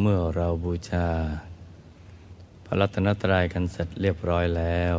[0.00, 1.08] เมื่อเราบูชา
[2.64, 4.96] พระรัตนตรัยกันเสร็จเรียบร้อยแล้ว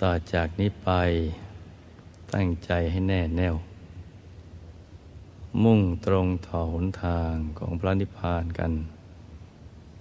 [0.00, 0.90] ต่อจากนี้ไป
[2.34, 3.56] ตั้งใจให้แน่แน่ว
[5.62, 8.72] มุ่งตรงต่อหนทางของพระนิพพานกัน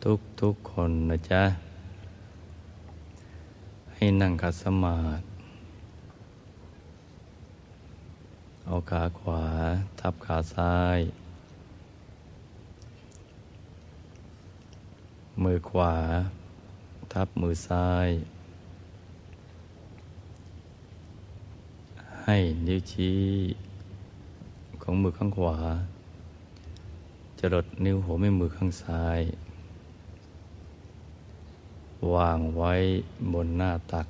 [0.04, 1.44] ทุกทุกคนนะจ๊ะ
[3.96, 5.26] ให้นั่งคัดสมาธิ
[8.66, 9.44] เอาขาขวา
[10.00, 11.00] ทับขาซ้าย
[15.44, 15.94] มือขวา
[17.14, 18.08] ทับมือซ้าย
[22.24, 23.22] ให้นิ้วชี้
[24.82, 25.58] ของมือข้างขวา
[27.40, 29.20] จะลดนิ้วหัวแม่มือข้างซ้าย
[32.14, 32.74] วางไว้
[33.34, 34.08] บนหน้าตัก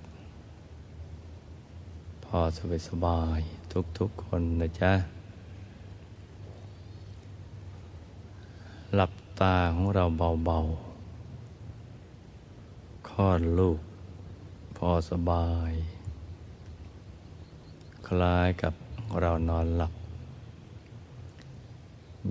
[2.24, 3.40] พอสบายสบาย
[3.98, 4.94] ทุกๆคนนะจ๊ะ
[8.96, 10.04] หลับตาของเรา
[10.46, 10.95] เบาๆ
[13.22, 13.80] ลอดลูก
[14.78, 15.72] พอสบาย
[18.08, 18.74] คล้ายกับ
[19.22, 19.94] เรานอนหลับ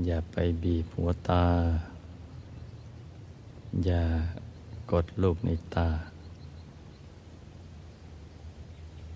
[0.07, 1.47] อย่าไปบีบหัวตา
[3.85, 4.05] อย่า
[4.93, 5.89] กดลูกในตา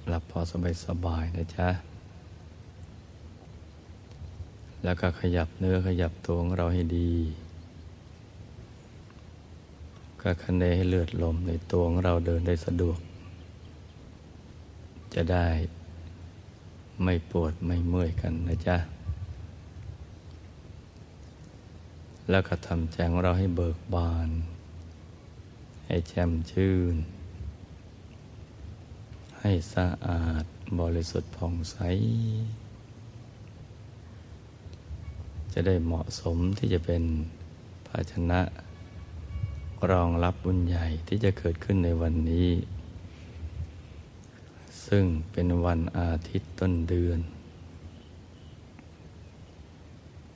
[0.08, 1.68] หลับพอสบายสบายนะจ๊ะ
[4.84, 7.12] แล้วก็ขยับเนื้อขยับตัวของเราให้ดี
[10.20, 12.98] ก็คันเนให้เลือดลมในตัวของเราเดินได้สะดวก
[15.14, 15.46] จะได้
[17.02, 18.76] ไม่ปวดไม่เมื่อยกันนะจ๊ะ
[22.30, 24.30] แล้วก็ทำใจของเราให้เบิกบาน
[25.86, 26.94] ให้แจ่มชื่น
[29.40, 30.44] ให้สะอาด
[30.80, 31.76] บริสุทธิ์ผ่องใส
[35.52, 37.02] จะได้เหมาะสมที่จะเป็น
[37.86, 38.40] ภาชนะ
[39.90, 42.48] รองรับบุญใหญ่ที่จะเกิดขึ้นในวันนี้
[44.86, 47.18] ซึ่งเป็นวันอาทิตย์ต้นเดือน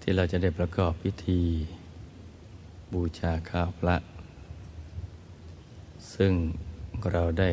[0.01, 1.43] ที่เราจะได้ประกอบพิธี
[2.93, 3.97] บูชาข้าวพระ
[6.15, 6.33] ซึ่ง
[7.13, 7.51] เราได้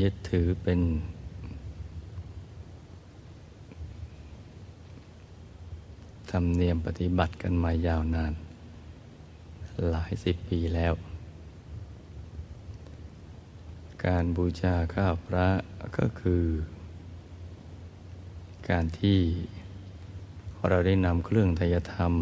[0.00, 0.80] ยึดถือเป็น
[6.30, 8.32] ธรรมเนียมปฏิบัติกันมายาวนาน
[9.86, 10.94] หลายสิบปีแล้ว
[14.06, 15.48] การบูชาข้าพระ
[15.98, 16.44] ก็คือ
[18.68, 19.20] การที่
[20.68, 22.12] เราได้นำเครื่องทยธรรม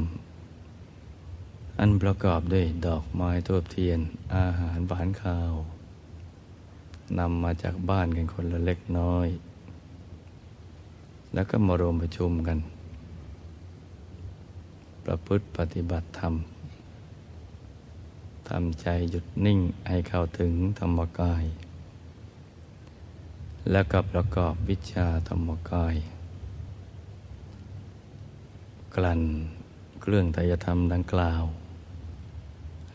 [1.79, 4.01] อันประกอบด้วยดอกไม้ทูบเทียน
[4.37, 5.53] อาหารหวานข้าว
[7.19, 9.29] นำมาจากบ้านกันคนละเล็กน้อย
[11.35, 12.59] แล้วก็มารวมประชุมกัน
[15.05, 16.35] ประพฤติปฏิบัติธรรม
[18.51, 21.45] ทำใจหยุดนิ่งให้เข้าถึงธรรมกาย
[23.71, 25.97] แล้วก็ประกอบวิชาธรรมกาย
[28.95, 29.23] กลั่น
[30.01, 31.45] เครื่องไตรธรรมดังกล่าว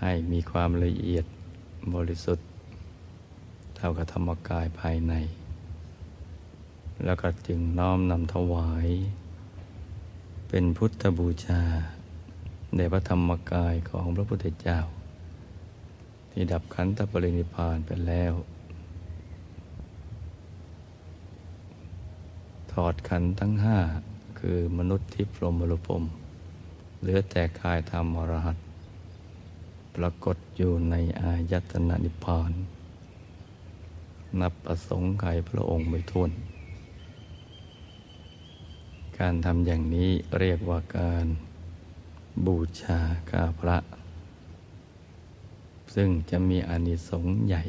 [0.02, 1.26] ให้มีความละเอียด
[1.94, 2.48] บริสุทธิ์
[3.76, 5.14] เท่ากับธรรมกายภายใน
[7.06, 8.88] แล้วก็จึงน้อมนำถวาย
[10.50, 11.62] เป็นพุทธบูชา
[12.76, 14.80] ในพระธรรมกายของพระพุทธเจ้า
[16.32, 18.34] ที่ดับขันธปรินิพานไปแล้ว
[22.72, 23.78] ถอดขันทั้งห้า
[24.40, 26.04] คือมนุษย์ที่พรหมรุปม
[27.02, 28.58] เหลือแต่กายธรรมอรหัต
[29.96, 32.52] ปรากฏอยู่ในอายตนะนิพพาน
[34.42, 36.32] นับประสงค์ไขพระองค์ไม่ท้วน
[39.20, 40.10] การทำอย่างนี้
[40.40, 41.26] เรียกว่าการ
[42.46, 43.00] บูชา
[43.30, 43.78] ข้าพระ
[45.94, 47.64] ซึ่งจะมีอานิสงส์ใหญ่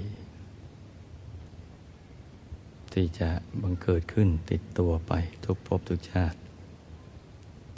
[2.93, 3.31] ที่จะ
[3.63, 5.13] บังเกิดขึ้นติดตัวไป
[5.45, 6.39] ทุกภพทุกชาติ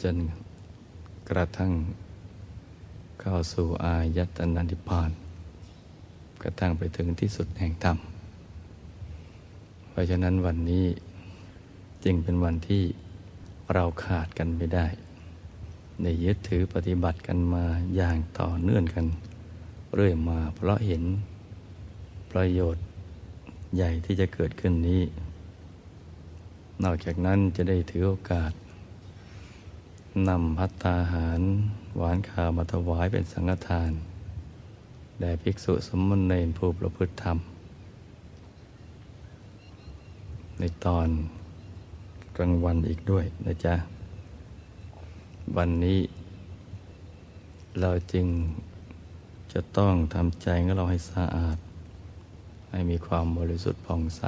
[0.03, 0.17] จน
[1.31, 1.73] กระทั่ง
[3.21, 5.11] เข้าสู่อายตนะนิพพาน
[6.43, 7.99] กระทั่งไปถึงที่สุดแห่งธรรม
[9.89, 10.87] เพราะฉะนั้นวันนี้
[12.05, 12.85] จึงเป็นวันที่
[13.75, 14.87] เราขาดกันไม่ได้
[16.03, 17.65] ได้ยึดถือปฏิบัติกันมา
[17.97, 19.07] อย่างต่อเนื่องกัน
[19.95, 21.03] เรื่อยมา เพราะเห็น
[22.33, 22.85] ประโยชน์
[23.75, 25.03] ใหญ่ที่จะเกิดขึ้นนี้
[26.85, 28.53] นอกจากนั้นจะได้ถือโอกาส
[30.29, 31.41] นำพัตตาหาร
[31.97, 33.93] หวานข้าวมาถวายเป็นสังฆทาน
[35.19, 37.39] แด่ภิกษุสมมณีผู้ประพฤติธรรม
[40.59, 41.09] ในตอน
[42.37, 43.75] กลางวันอีกด้วยนะจ๊ะ
[45.57, 46.01] วันนี้
[47.81, 48.27] เราจึง
[49.55, 51.59] จะต้องทำใจของเราให้สะอาด
[52.71, 54.23] ให้มีความบริสุทธิ์ผ่องใส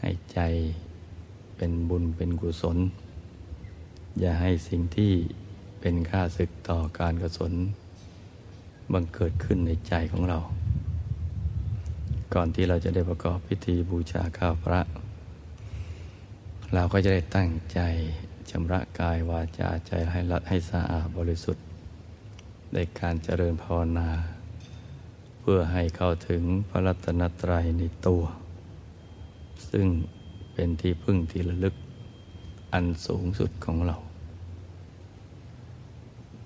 [0.00, 0.40] ให้ใจ
[1.56, 2.78] เป็นบุญเป็นกุศล
[4.20, 5.12] อย่าให้สิ่งที่
[5.80, 7.52] เป็นค่าศึกต่อการกุศล
[8.92, 10.38] บังเกิดขึ้นในใจของเรา
[12.34, 14.80] ก่อนที่เราจะได้ประกอบพิธีบูชาข้าวพระ
[16.74, 17.80] เราก็จะได้ตั้งใจ
[18.50, 21.65] ชำระกายวาจาใจให้รัดให้สะอาดบริสุทธิ์
[22.74, 24.08] ในการเจริญภาวนา
[25.40, 28.22] เพื่อให้เข้าถึงพระรัตนตรัยในตัว
[29.70, 29.86] ซึ่ง
[30.54, 31.74] เป็นที่พึ่งที่ระลึก
[32.72, 33.96] อันสูงสุดของเรา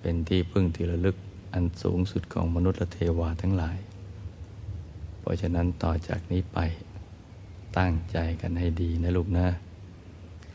[0.01, 1.17] เป็นที่พึ่งที่ระลึก
[1.53, 3.77] อันสูงสุดของมนุษย์และเทวาทั้งหลาย
[5.19, 6.59] เพราะฉะนั้นต่อจากนี้ไป
[7.77, 9.47] ตั้งใจกันให้ดีนะลูกนะ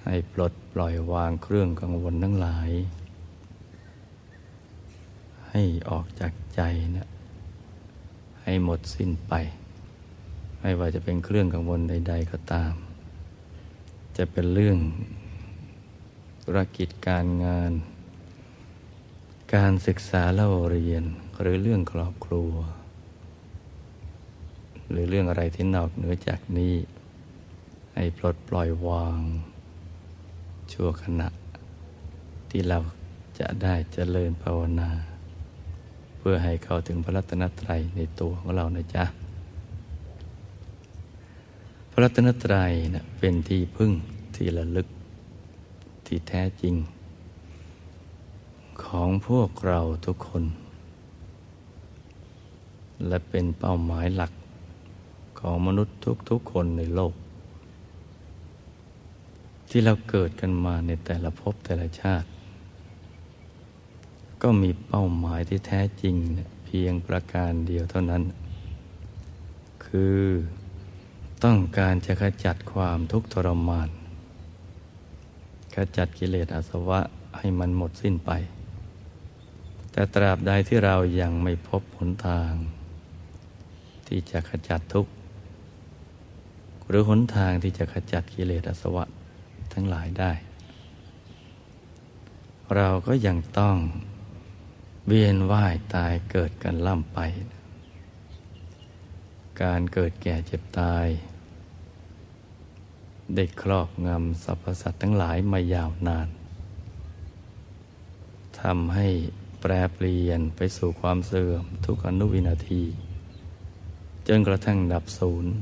[0.04, 2.70] ให้ปลดปล่อยวางเครื่องกังวลทั้งหลาย
[5.58, 6.60] ให้ออกจากใจ
[6.96, 7.08] นะ
[8.42, 9.32] ให้หมดสิ้นไป
[10.60, 12.74] ไม่ว่าจะเป็นเครื่องกังวลใด ๆ ก็ตาม
[14.16, 14.78] จะเป็นเรื่อง
[16.42, 17.72] ธุรกิจการงาน
[19.54, 21.04] การศึกษาเล่าเรียน
[21.40, 22.52] หรือเรื่องครอบครัว
[24.90, 26.74] หรือเรื่องอะไรที่นอกเหนือจากนี้
[27.94, 29.20] ให้ปลดปล่อยวาง
[30.72, 31.28] ชั่วขณะ
[32.50, 32.78] ที่เรา
[33.38, 34.90] จะได้เจริญภาวนา
[36.28, 39.04] พื่อให้เข้าถึงพระรัตนตรัยในตัวของเรานะจ๊ะ
[41.90, 43.92] พระรัตนตรัยนะเป็นที่พึ่ง
[44.36, 44.86] ที่ระลึก
[46.06, 46.74] ที่แท้จริง
[48.84, 50.44] ของพวกเราทุกคน
[53.06, 54.32] และเป็นเป้าหมายหลัก
[55.40, 55.96] ของมนุษย์
[56.30, 57.14] ทุกๆคนในโลก
[59.68, 62.26] ที่เราเกิดกันมาในแต่ละภพแต่ละชาติ
[64.48, 66.16] ก็มีเป้าหมายที่แท้จริง
[66.64, 68.22] เพียงประการเดียวเท่านั้น
[69.86, 70.20] คือ
[71.44, 73.88] ต้องการจะขจัดความทุกข์ทรมาน
[75.74, 77.00] ขจัดกิเลสอาสวะ
[77.38, 78.30] ให้มันหมดสิ้นไป
[79.92, 82.52] แต่ตราบใดที่เรายังไม่พบหนทาง
[84.06, 85.12] ที่จะขจัดทุกข์
[86.88, 89.04] หรือหนทางที่จะขจัดกิเลสอสวะ
[89.72, 90.32] ทั้งหลายได้
[92.76, 93.78] เราก็ยังต้อง
[95.10, 97.18] เวียนว่ายตายเกิดกันล่ำไป
[99.62, 101.06] การเกิดแก่เจ็บตาย
[103.34, 106.28] ได้ครอบงำสรรพสัตว์ทั้งหลายมายาวนาน
[108.60, 109.08] ทำให้
[109.60, 112.82] แปรเปลี่ยนไปสู่ความเสื่อมทุกอนุวินาที
[114.26, 115.52] จนกระทั่งดับศูนย์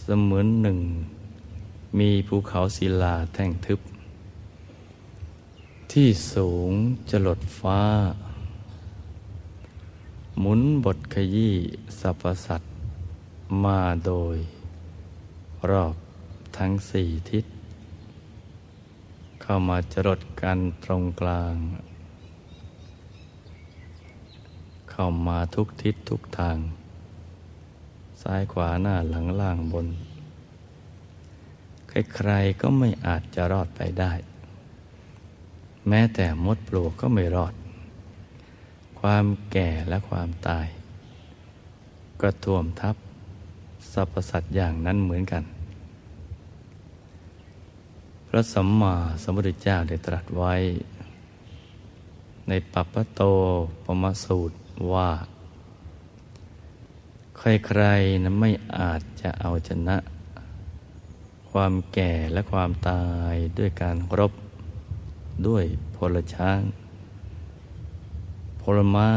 [0.00, 0.78] เสมือนหนึ่ง
[1.98, 3.80] มีภูเขาศิลาแท่งทึบ
[5.98, 6.72] ที่สูง
[7.10, 7.80] จรดฟ้า
[10.38, 11.54] หมุนบทขยี้
[12.00, 12.72] สรรพสัตว์
[13.64, 14.36] มาโดย
[15.70, 15.94] รอบ
[16.58, 17.44] ทั้งสี่ทิศ
[19.42, 21.54] เข้ามาจรดกันตรงกลาง
[24.90, 26.58] เข้ามาทุกทิศทุกทาง
[28.22, 29.86] ซ้ายขวาหน้าหลังล่างบน
[31.88, 34.12] ใครๆก็ไม่อาจจะรอดไปได้
[35.88, 37.54] แม้แต่มดปลวกก็ไม่รอด
[39.00, 40.66] ความแก่และความตาย
[42.20, 42.96] ก็ท่วมทับ
[43.92, 45.42] สรรพสัตว์อย่างนั้นเหมือนกัน
[48.28, 50.54] พระสัมมาสัมพุทธเจ้าได้ตรัสไว้
[52.48, 53.20] ในปัปปโต
[53.84, 54.56] ปมสูตร
[54.92, 55.10] ว่า
[57.38, 59.96] ใครๆนะไม่อาจจะเอาชนะ
[61.50, 64.32] ความแก่และความตายด้วยการรบ
[65.46, 65.64] ด้วย
[65.96, 66.60] พลช้าง
[68.62, 69.08] พลมา้า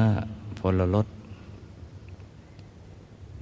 [0.59, 1.07] พลรถ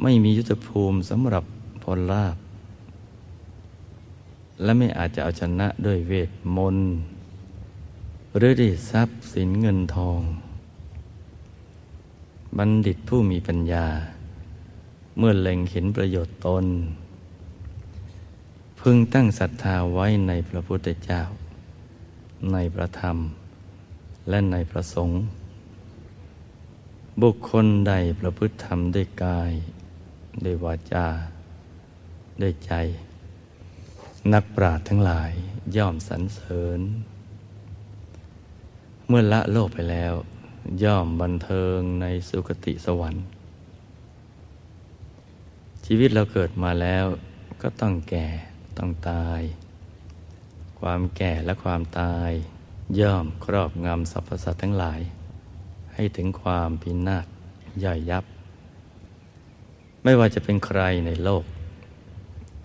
[0.02, 1.44] ไม่มียุทธภูมิสำหรับ
[1.84, 2.38] พลลาบ
[4.64, 6.90] และไม่อาจจะเอาชนะด้วยเวทมนต์
[8.38, 10.20] หรือด้วยทรัพย์สินเงินทอง
[12.58, 13.88] บัณฑิตผู้มีปัญญา
[15.18, 16.66] เมื่อเล็งเห็นประโยชน์ตน
[18.80, 21.22] พึงตั้งศรัทธาไว้ในพระพุทธเจ้า
[22.52, 23.18] ในพระธรรม
[24.30, 25.20] และในพระสงฆ์
[27.22, 29.52] บุคคลใดประพฤติธรรมด้วยกาย
[30.46, 31.08] ด้วยวาจา
[32.42, 32.74] ด้วยใจ
[34.34, 35.32] นักปราชญ์ทั้งหลาย
[35.78, 36.80] ย่อมสรรเสริญ
[39.08, 40.14] เมื่อละโลกไปแล้ว
[40.84, 43.24] ย่อมบันเทิงในสุคติสวรรค์
[45.86, 47.06] ชีวิตเราเกิดมาแล้ว
[47.62, 48.28] ก็ต้องแก่
[48.78, 49.42] ต้องตาย
[50.88, 52.32] ความแก่และความตาย
[53.00, 55.02] ย่อมครอบงำสรรพสัตว์ทั้งหลาย
[55.94, 57.26] ให้ถึงความพินาศ
[57.84, 58.24] ย่อยยับ
[60.04, 61.44] ไม่ว่าจะเป็นใครในโลก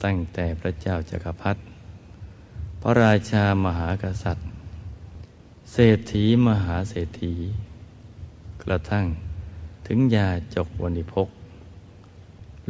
[0.04, 1.60] ตั้งแต่พระเจ้าจักรพรรดิ
[2.82, 4.48] พระราชามหากษัตริย์
[5.72, 7.34] เศรษฐีมหาเศรษฐี
[8.64, 9.06] กระทั่ง
[9.86, 11.28] ถึงยาจกวันิพก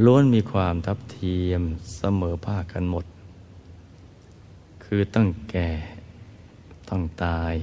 [0.04, 1.62] ล้วนมีความทับเทียม
[1.96, 3.06] เสมอภาคกันหมด
[4.90, 5.70] คือต้องแก่
[6.88, 7.54] ต้องตาย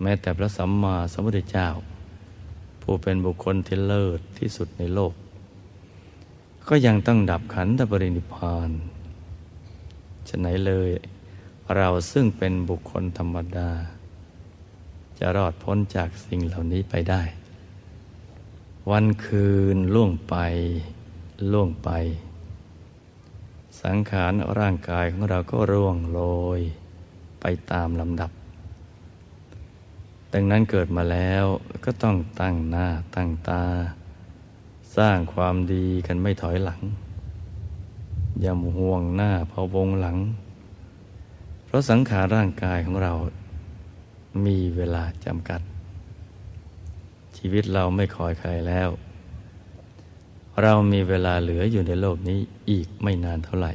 [0.00, 1.68] แม้แต่พระสัมมาสัมพุทธเจ้า
[2.82, 5.14] ผู้เป็นบุคคลที่เลิศที่สุดในโลก
[6.68, 8.70] ก็ยังต้องดับขันธปรินิพาน
[10.28, 10.90] ฉะไหนเลย
[11.76, 13.70] เราซึ่งเป็นบุคคลธรรมดา
[15.18, 17.22] จะรอดพ้นจากสิ่งเหล่านี้ไปได้
[18.90, 20.36] วันคืนล่วงไป
[21.52, 21.90] ล่วงไป
[23.88, 26.20] สังขารร่างกายของเราก็ร่วงโร
[26.58, 26.60] ย
[27.40, 28.30] ไปตามลำดับ
[30.32, 31.44] ดังนั้นเกิดมาแล้ว
[31.84, 32.86] ก็ต้องตั้งหน้า
[33.16, 33.64] ตั้งตา
[34.96, 36.80] สร้างความดีกันไม่ถอยหลัง
[38.40, 40.16] อย่าห่วงหน้าพอวงหลัง
[41.64, 43.12] เพราะสังขารร่างกายของเรา
[44.46, 45.60] มีเวลาจำกัด
[47.36, 48.88] ชีวิตเราไม่คอยใครแล้ว
[50.62, 53.72] เรามีเวลาเหลืออยู่ในโลกนี้อีกไม่นานเท่าไหร่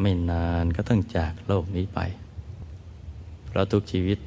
[0.00, 2.00] ไม่นานก็ต้องจากโลกนี้ไป
[3.46, 4.18] เพราะทุกชีวิต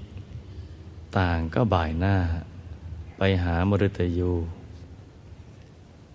[1.17, 2.15] ต่างก็บ่ายหน้า
[3.17, 4.31] ไปหามฤตยู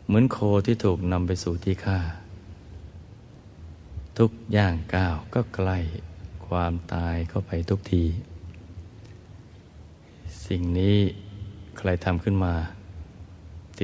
[0.06, 1.98] เหมือนโคที่ถูกนำไปสู่ที่ฆ่า
[4.18, 5.78] ทุกย่างก้าวก็ใกล้
[6.46, 8.04] ความตายเข้าไปทุกที
[10.46, 10.96] สิ่งนี้
[11.78, 12.54] ใครทำขึ้นมา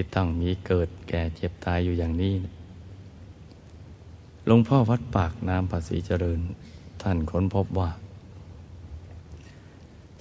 [0.00, 2.35] ที่ต้องมีเกิดแก่เจ็บตายอยู่อย่างนี้
[4.47, 6.40] หลวงพ่อวัดปากน้ำภาษีเจริญ
[7.02, 7.90] ท่านค้นพบว่า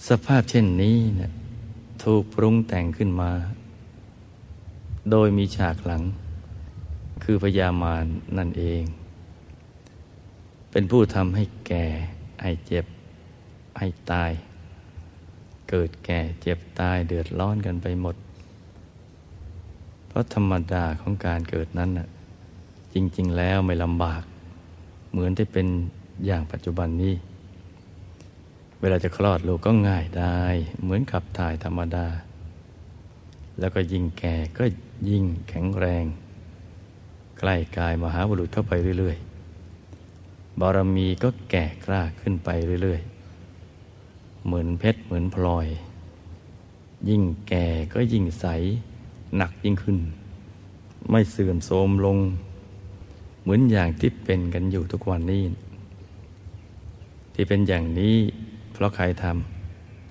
[0.08, 1.32] สภาพเช่นนี้เนี่ย
[2.04, 3.32] ถูกปรุงแต่งขึ้นมา
[5.12, 6.04] โดยมีฉากหลัง
[7.24, 8.06] คือพญามาร
[8.38, 8.84] นั่นเอง
[10.72, 11.86] เป็นผู้ทำให้แก่
[12.42, 12.86] ให้เจ็บ
[13.80, 14.32] ให้ตาย
[15.70, 18.18] เกิดแก่เจ็บตายเดือดร้อนกันไปหมด
[20.18, 22.08] ราะธรรมดาของการเกิดนั้นน่ะ
[22.94, 24.24] จริง ๆ แล้วไม่ลำบาก
[25.12, 25.68] เหมือนที่เป็น
[26.26, 27.14] อย่างปัจจุบันนี้
[28.80, 30.40] เวลาจะคลอดลูกก็ง่ายได้
[30.82, 32.08] เหมือนขับถ่ายธรรมดา
[33.60, 34.66] แล้วก็ยิ่งแก่ก็
[35.10, 36.06] ยิ่งแข็งแรง
[37.40, 39.18] ใกล้กายมหาบุรุษเข้าไปเรื่อย
[39.90, 42.50] ๆ บารมีก็แก่กล้าขึ้นไป
[42.84, 43.02] เรื่อย
[43.74, 45.68] ๆ เหมือนเพชรเหมือนพลอย
[47.10, 48.46] ยิ่งแก่ก็ยิ่งใส
[49.36, 49.98] หนักยิ่งขึ้น
[51.10, 52.18] ไม่เสื่อมโทรมลง
[53.42, 55.44] เหมือนอย่างที่เป็นกันอยู่ทุกวันนี้
[57.34, 58.16] ที่เป็นอย่างนี้
[58.74, 59.26] เพราะใครท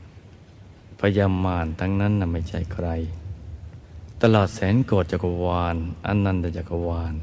[0.08, 2.88] ำพยามารทั้งนั้นน่ะไม่ใช่ใคร
[4.23, 7.14] ตลอดแสนโกดจักรวาลอันนันตจักรวาล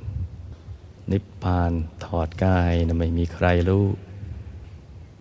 [1.12, 1.72] นิพพาน
[2.06, 3.86] ถอดกายน่ะไม่มีใครรู้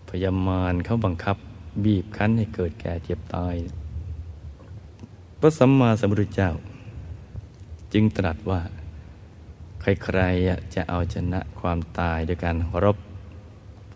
[0.09, 1.37] พยามารเขาบังคับ
[1.83, 3.55] บีบคั้นให้เกิดแก่เจ็บตาย
[5.43, 6.51] ระสัมมาสัมพุทธเจ้า
[7.93, 8.61] จึงตรัสว่า
[9.81, 12.97] ใครๆจะเอาชนะความตายโดยการรบ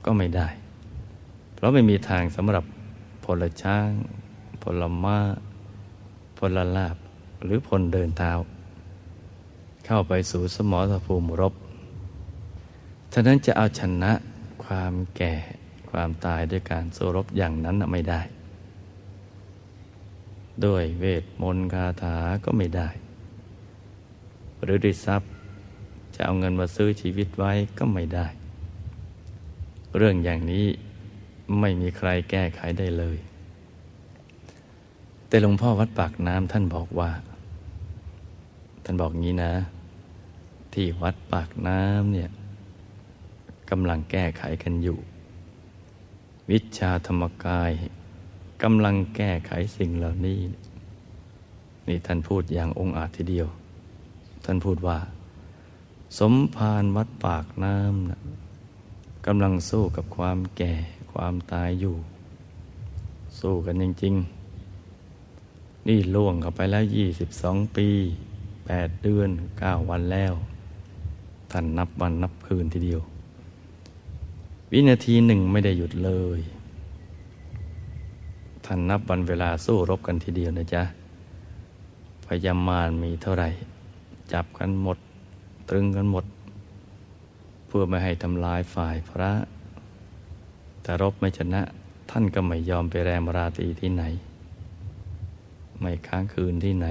[0.05, 0.47] ก็ไม่ได้
[1.53, 2.63] เพราะไม่มีทางสำหรับ
[3.23, 3.89] พลช้าง
[4.63, 5.17] พลม้า
[6.37, 6.95] พลลาบ
[7.43, 8.31] หรือพลเดินเท้า
[9.85, 11.53] เข้าไปสู่สมรภูมิรบ
[13.13, 14.11] ฉะนั้นจะเอาชนะ
[14.63, 15.33] ความแก่
[15.89, 18.21] ความตายด้วยการสู้รบอย่างนั้นไม่ได้
[20.65, 22.89] ด้วยเวทมนต์คาถาก็ไม่ได้
[24.63, 25.29] หรือด้วยทรัพย์
[26.15, 28.27] จะเอาเงินมาซื้อชีวิตไว้ก็ไม่ได้
[29.97, 30.65] เรื่องอย่างนี้
[31.59, 33.17] ไม่มีใครแก้ไขได้เลย
[35.27, 37.11] แต่หลวงพ่อวัดปากน้ำท่านบอกว่า
[38.83, 39.53] ท่านบอกงี้นะ
[40.73, 42.29] ที่วัดปากน้ำเนี่ย
[43.69, 44.97] กำลังแก้ไขกันอยู่
[46.51, 47.71] วิชาธรรมกาย
[48.63, 50.39] กำลังแก้ไขสิ่งเหล่านี้
[51.87, 53.47] นี่ท่านพูดอย่างองอาจทีเดียว
[54.45, 54.99] ท่านพูดว่า
[56.19, 58.19] สมภารวัดปากน้ำนะ
[59.25, 60.73] กำลังสู้กับความแก่
[61.11, 61.95] ความตายอยู่
[63.39, 64.15] สู้กันจริง
[65.01, 67.87] ๆ นี่ล่วงเข้าไปแล้วยี่สิบสองปี
[68.65, 70.33] แปดเดือนเก้าวันแล้ว
[71.51, 73.01] ท่านนับวันนับคืนทีเดียว
[74.71, 76.39] วินาทีหนึ่งไม่ได้หยุดเลย
[78.69, 80.83] ท่านนับวันเวลาสู้รบกันทีเดียวนะจ๊ะ
[82.27, 83.49] พยามารมีเท่าไหร่
[84.33, 84.97] จับกันหมด
[85.69, 86.25] ตรึงกันหมด
[87.67, 89.31] เพื่อไม่ให้ทำลายฝ่ายพระ
[90.81, 91.61] แต่รบไม่ชนะ
[92.09, 94.03] ท่านก็ไม่ยอมไปแรมราตรีที่ไหน
[95.79, 96.87] ไม่ค้างคืนที่ไหน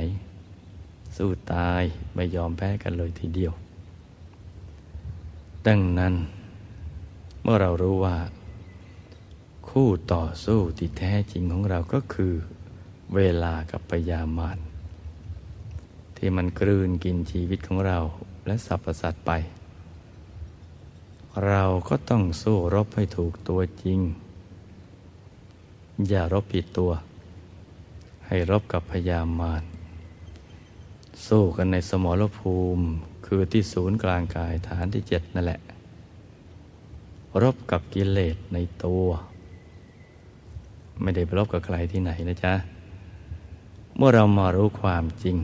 [1.17, 1.83] สู้ตาย
[2.15, 3.53] ไม่ยอมแพ้กันเลยทีเดียว
[5.67, 6.15] ดังนั้น
[7.43, 8.17] เมื่อเรารู้ว่า
[9.69, 12.35] คู่ต่อสู้ที่แท้จริงของเราก็คือ
[13.15, 14.59] เวลากับปยามาน
[16.17, 17.99] ที่มันกลืนกินชีวิตของเรา
[18.47, 19.33] และสรรพสัตว์ไป
[21.47, 24.01] เราก็ต้องสู้รบให้ถูกตัวจริง
[26.09, 26.93] อย่ารบผิดตัว
[28.27, 29.63] ให้รบกับพยามาร
[31.27, 32.85] สู้กันในสมรภูมิ
[33.27, 35.61] คือที่ศูนย์กลางกายฐานที่เจ็ดนั่นแหละ
[37.43, 39.07] รบกับกิเลสในตัว
[41.03, 42.55] ไม่ได้ไปรบกับใครที่ไหนนะจ๊ะ
[43.97, 45.37] เมื่อเรามารู้ความจริง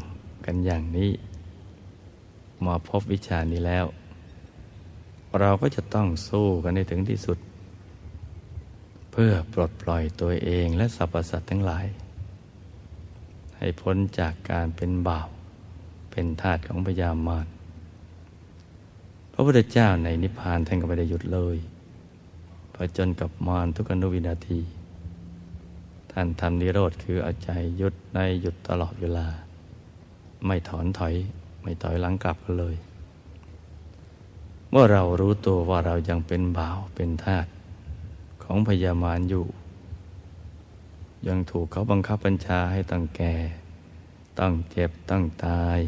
[0.47, 1.11] กันอย่างนี้
[2.67, 3.87] มาพบวิชานี้แล้ว
[5.41, 7.39] เราก็จะต้องสู้กันในถึงที่สุด
[9.13, 11.87] เพื่อปลดปล่อยตัวเองและสรรพสัตว์ทั้งหลาย
[13.59, 15.29] ให้พ้นจากการเป็นบ่าว
[16.11, 17.47] เป็นทาสของพยามาร
[19.33, 21.57] พระพุทธเจ้าในนิพพานท่านก็ไม่ได้หยุดเลย
[22.75, 24.61] พอจนกับมารทุกอนุวินาที
[26.13, 29.27] ท่านทำนิโรธคือเอาใจหยุดในหยุดตลอดเวลา
[30.47, 31.15] ไม่ถอนถอย
[31.63, 32.77] ไม่ถอยหลังกลับกันเลย
[34.71, 37.47] เมื่อเรารู้ตัวว่าเรายังเป็นบ่าวเป็นทาส
[38.43, 39.47] ของพยามารอยู่
[41.29, 43.35] ยังถูกเขาบังคับบัญชาให้ต้องแก่
[44.39, 45.79] ต้องเจ็บต้องตาย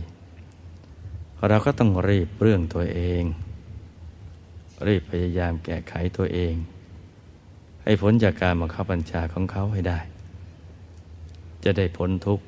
[1.49, 3.23] เราก็ต้องรีบเรื่องตัวเอง
[4.87, 6.55] รีบพยายามแก้ไขตัวเอง
[7.83, 9.99] ให้พ้นจากการบังคับบัญชาของเขาให้ได้
[11.65, 12.45] จะได้พ้นทุกข์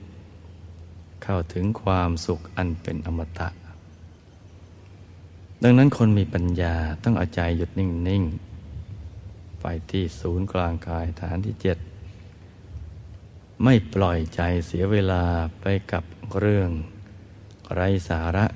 [1.23, 3.49] เข้าถึงความสุขอันเป็นอมตะ
[5.63, 8.23] ดังนั้นคนมีปัญญาต้องเอาใจหยุดนิ่ง
[8.93, 11.79] ๆ ไปที่ศูนย์กลางกายฐานที่เจ็ด
[13.65, 15.23] ไม่ปล่อยใจเสียเวลา
[15.61, 16.05] ไปกับ
[16.39, 16.71] เรื่อง
[17.75, 18.47] ไร้สาระ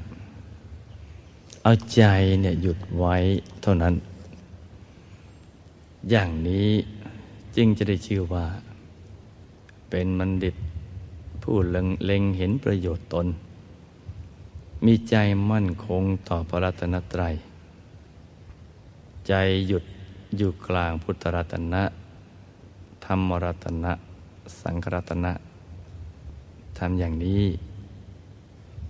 [1.63, 2.03] เอาใจ
[2.41, 3.17] เนี่ยหยุดไว้
[3.63, 3.95] เท่านั้น
[6.11, 6.71] อย่างนี้
[7.57, 8.47] จึงจะได้ชื่อว่า
[9.91, 10.57] เป็นมันดิต
[11.43, 13.27] ผู้เล็งเห็นประโยชน์ตน
[14.85, 15.15] มีใจ
[15.51, 17.35] มั่นคงต่อพระรัตนตรัย
[19.29, 19.33] ใจ
[19.67, 19.85] หยุด
[20.37, 21.83] อยู่กลางพุทธรัตนะ
[23.05, 23.93] ธรรมรัตนะ
[24.61, 25.33] สังฆรัตนะ
[26.79, 27.45] ทำอย่างนี้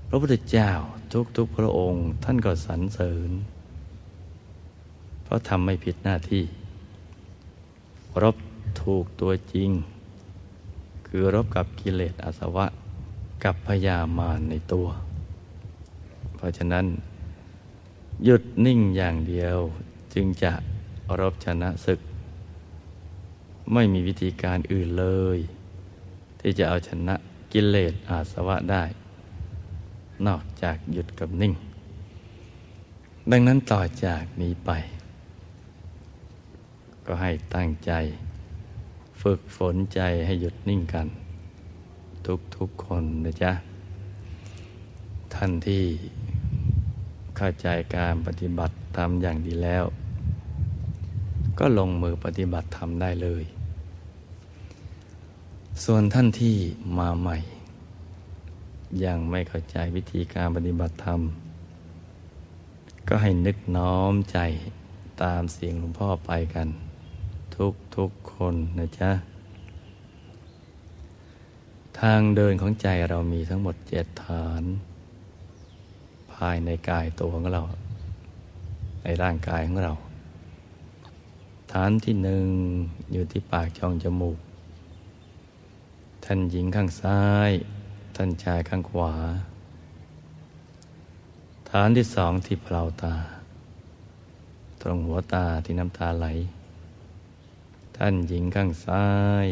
[0.08, 0.70] พระพุทธเจ้า
[1.36, 3.30] ทุกๆพระองค์ท่านก็สรรเสริญ
[5.22, 6.44] เพราะทำไม่ผิดหน้าที่
[8.22, 8.36] รบ
[8.82, 9.70] ถูกตัวจริง
[11.12, 12.66] คือรบกับกิเลสอาสวะ
[13.44, 14.88] กับพยามารในตัว
[16.36, 16.86] เพราะฉะนั้น
[18.24, 19.58] หยุดนิ่งอย่างเดียว
[20.14, 20.52] จึงจะ
[21.20, 22.00] รบชนะศึก
[23.72, 25.38] ไม่มีวิธีการอื่นเลย
[26.40, 27.14] ที่จะเอาชนะ
[27.52, 28.84] กิเลสอาสวะได้
[30.26, 31.54] นอกจากหยุดกับนิ่ง
[33.30, 34.70] ดังนั้นต่อจากนี้ไป
[37.06, 37.92] ก็ให้ตั้งใจ
[39.20, 41.06] ฝึกฝนใจให้หยุดนิ่งกัน
[42.26, 43.52] ทุกทุกคนนะจ๊ะ
[45.34, 45.84] ท่านที่
[47.36, 49.84] เข้าใจการปฏิบัติทำอย่างดีแล้ว
[51.58, 53.44] ก็ลงมือปฏิบัติทำได้เลย
[55.84, 56.56] ส่วนท่านที่
[56.98, 57.36] มาใหม่
[59.04, 61.20] ยังไม่เข้าใจวิธีการปฏิบัติธรรม
[63.08, 64.38] ก็ให้นึกน้อมใจ
[65.22, 66.68] ตามเสียงหลวงพ่อไปกัน
[67.64, 69.10] ทุกทุกคนนะจ๊ะ
[72.00, 74.62] ทางเดินของใจเรามีทั้งหมดเจ็ดฐาน
[76.32, 77.62] ภายในกายตัวของเรา
[79.02, 79.92] ในร่างกายของเรา
[81.72, 82.46] ฐานที่หนึ่ง
[83.12, 84.38] อยู่ที่ปากช่องจมูก
[86.24, 87.50] ท่านหญิงข้างซ้าย
[88.16, 89.14] ท่านชายข้างขวา
[91.70, 93.14] ฐานที่สองที่เปล่าตา
[94.82, 96.28] ตรงหัวตาที่น้ำตาไหล
[98.02, 99.06] ท่านหญิงข้างซ้า
[99.44, 99.46] ย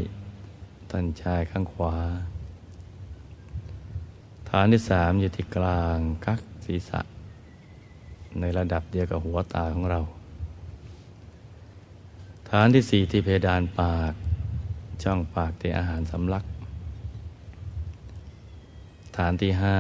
[0.91, 1.97] ท่านชายข้างขวา
[4.51, 7.01] ฐานที่สามอยู่ที่กลางกักศีรษะ
[8.41, 10.01] ในระดับเดียวกับหัวตาของเรา
[12.51, 14.13] ฐานที่สี่ที่เพดานปาก
[15.03, 16.45] ช่องปากที่อาหารสำลัก
[19.17, 19.77] ฐานที่ห้า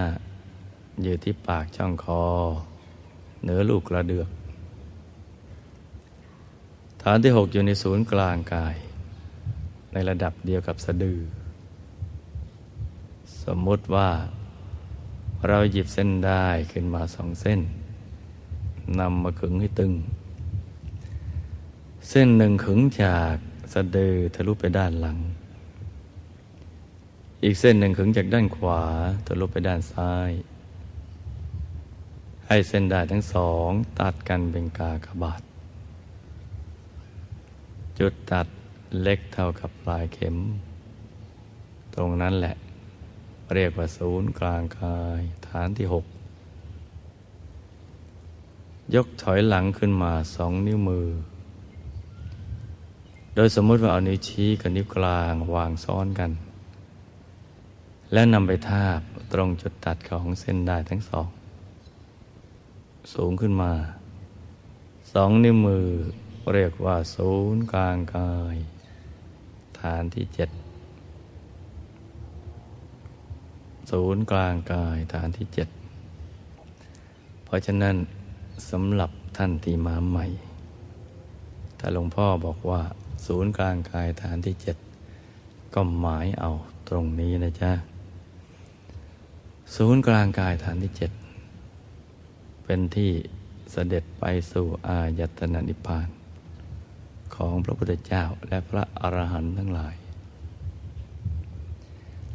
[1.02, 2.22] อยู่ที่ปากช่องคอ
[3.42, 8.76] เหนือลูกกระเดือกานที่หกอยู่ในศูนย์กลางกาย
[9.92, 11.20] ในระดับเดียวกับสะดือ
[13.44, 14.10] สมมติว่า
[15.48, 17.60] เราหยิบเส้นได้ขึ้นมาสองเส้น
[19.00, 19.92] นำมาขึงให้ตึง
[22.08, 23.34] เส้นหนึ่งขึงจาก
[23.72, 25.18] สะดือทะลุไปด้านหลัง
[27.44, 28.82] อีกเส้นหนึ่งขึงจากด้านขวา
[29.26, 30.30] ทะลุไปด้านซ้าย
[32.46, 35.42] ให้เส้นได้ทั้งสองตัดกันเป็นกากบาท
[37.98, 38.46] จุดตัด
[39.02, 40.36] เล็กเท่ากับปลายเข็ม
[41.94, 42.54] ตรงนั้นแหละ
[43.54, 46.04] เรียกว่าศูนย์กลางกายฐานที่หก
[48.94, 51.08] ยกถอยหลังขึ้นมาสองนิ้วมือ
[53.34, 56.30] โดยสมมติว่าเอานิ้วชี้กับนิ้วกลางวางซ้อนกัน
[58.12, 59.00] และนำไปทาบ
[59.32, 61.28] ตรงจุดตัดของเส้นได้ทั้งสอง
[63.14, 63.72] สูงขึ้นมา
[65.12, 65.86] สองนิ้วมือ
[66.54, 68.56] เรียกว่าศูนย์กลางกาย
[69.80, 70.50] ฐานที่เจ็ด
[73.90, 75.68] ศูนย์กลางกายฐานที่เจ็ด
[77.44, 77.96] เพราะฉะนั้น
[78.70, 80.26] สำหรับท่านที่มาใหม่
[81.78, 82.82] ถ้าหลวงพ่อบอกว่า
[83.26, 84.76] ศูนย์กลางกายฐานที่เจ็ด
[85.74, 86.50] ก็หมายเอา
[86.88, 87.72] ตรงนี้นะจ๊ะ
[89.76, 91.10] ศูนย์กลางกายฐานที่เจ็ด
[92.64, 93.10] เป็นที่
[93.72, 96.08] เสด็จไปสู่อายตนะนิพพาน
[97.36, 99.94] ของพระพุทธเจ้าและพระอรหันต์ทั้งหลาย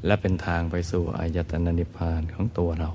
[0.06, 2.90] และเป็นทางไปสู่อายตนะนิพพานของตัวเรา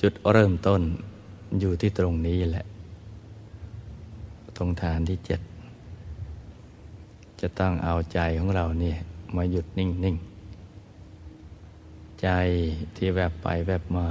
[0.00, 0.82] จุดเริ่มต้น
[1.58, 2.66] อยู่ที่ตรงนี้แหละ
[4.56, 5.40] ตรงฐานที่เจ็ด
[7.40, 8.98] จะต้องเอาใจของเราเนี่ย
[9.36, 10.34] มาหยุดนิ่ง ๆ
[12.22, 12.28] ใจ
[12.96, 14.06] ที่แวบไปแวบมา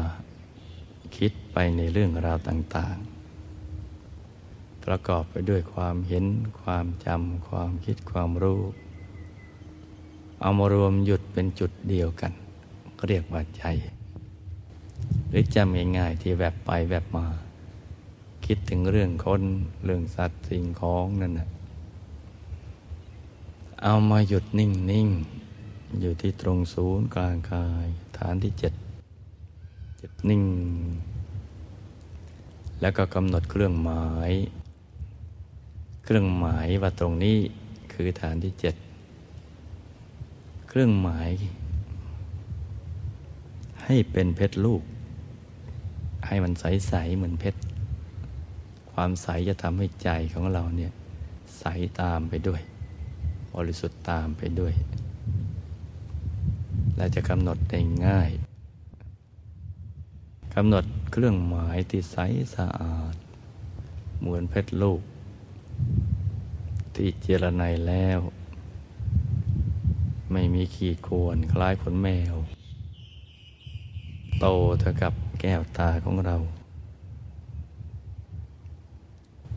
[1.16, 3.13] คิดไปในเรื่องราวต่าง ๆ
[4.86, 6.26] ประกอบไปด้วยความเห็น
[6.62, 8.62] ความจำ ความคิดความรู้
[10.42, 12.34] เอามารวมหยุดเป็นจุดเดียวกัน
[13.08, 13.64] เรียกว่าใจ
[15.30, 17.28] หรือจำง่ายๆที่แวบไปแวบมา
[18.46, 19.44] คิดถึงเรื่องคน
[19.86, 21.50] เรื่องสัตว์สิ่งของนั่นนะ
[23.84, 28.74] เอามาหยุดนิ่งๆอยู่ที่ตรงศูนย์กลางกาย ฐานที่เจ็ด
[29.98, 30.44] เจ็ดนิ่ง
[32.82, 34.32] แล้วก็กำหนดเครื่องหมาย
[36.06, 37.38] เครื่องหมายว่าตรงนี้
[37.94, 38.76] คือฐานที่เจ็ด
[40.68, 41.30] เครื่องหมาย
[43.84, 44.82] ให้เป็นเพชรลูก
[46.28, 47.60] ให้มันใสๆเหมือนเพชร
[48.92, 50.92] ความใสจะทำให้ใจของเราเนี่ย
[51.60, 51.66] ใส
[52.02, 52.62] ตามไปด้วย
[53.56, 54.74] บริสุทธิ์ตามไปด้วย
[56.98, 58.32] และจะกำหนดได้ง่าย
[60.56, 62.18] กำหนดเครื่องหมายที่ใส
[62.56, 63.16] สะอาด
[64.20, 65.02] เหมือนเพชรลูก
[66.96, 68.20] ที่เจรไนแล้ว
[70.32, 72.36] ไม่มีขีดข่วนคล้ายขนแมว
[74.40, 74.46] โต
[74.80, 76.36] เท่ากับแก้วตาของเรา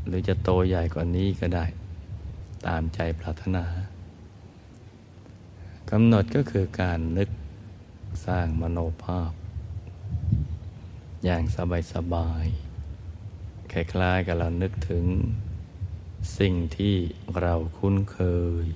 [0.06, 1.64] หรือจะโตใหญ่กว่านี้ก็ได้
[2.66, 3.64] ตามใจปรารถนา
[5.90, 7.28] กำหนดก็คือการนึก
[8.26, 9.32] สร้างมโนภาพ
[11.24, 12.46] อย่างสบายสบาย
[13.72, 15.04] คล้ายๆกับเรานึกถึง
[16.38, 16.94] สิ่งที่
[17.40, 18.18] เราคุ้นเค
[18.64, 18.66] ย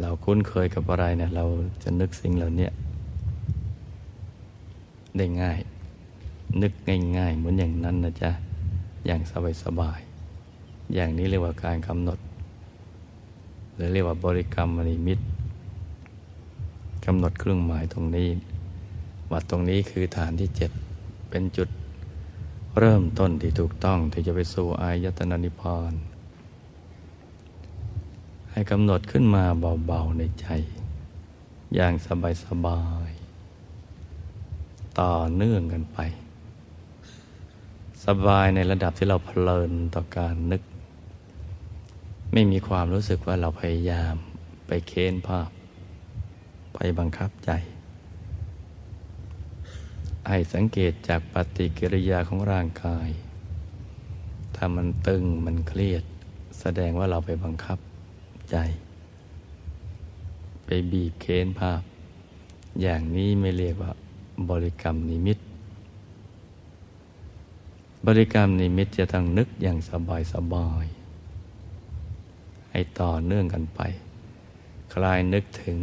[0.00, 1.44] เราคุ้นเคยกับอะไรเนี่ยเรา
[1.82, 2.68] จะนึกสิ่งเหล่านี้
[5.16, 5.58] ได้ง่าย
[6.62, 6.72] นึก
[7.18, 8.30] ง่ายๆ เหมือนอย่างนั้นนะจ๊ะ
[9.06, 9.20] อย่าง
[9.62, 12.18] สบายๆ อย่างนี้เรียกว่าการกำหนด
[13.74, 15.18] หรือเรียกว่าบริกรรมนิมิต
[17.06, 18.28] กำหนดเครื่องหมายตรงนี้
[19.32, 20.70] วัดตรงนี้คือฐานที่เจ็ด
[21.30, 21.68] เป็นจุด
[22.80, 25.92] เริ่มต้นที่ถูกต้องที่จะไปสู่อายตนะนิพพาน
[28.52, 29.44] ให้กำหนดขึ้นมา
[29.86, 30.46] เบาๆในใจ
[31.74, 31.94] อย่าง
[32.44, 35.98] สบายๆต่อเนื่องกันไป
[38.04, 40.62] สบายในระดับที่เราเพลินต่อการนึก
[42.32, 44.14] ไม่มีความรู้สึกว่าเราพยายาม
[44.66, 45.50] ไปเค้นภาพ
[46.74, 47.50] ไปบังคับใจ
[50.28, 53.08] ให้สังเกตจากปฏิกิริยาของร่างกาย
[54.54, 56.04] ถ้ามันตึงมันเครียด
[56.60, 57.78] แสดงว่าเราไปบังคับ
[58.50, 58.56] ใจ
[60.64, 61.82] ไปบีบเค้นภาพ
[62.82, 63.92] อย่างนี้ไม่เรียกว่า
[64.50, 65.38] บริกรรมนิมิต
[68.06, 70.86] บริกรรมนิมิตจะต้องนึกอย่างสบายสบาย
[72.70, 73.80] ให้ต่อเนื่องกันไป
[74.94, 75.78] คลายนึกถึง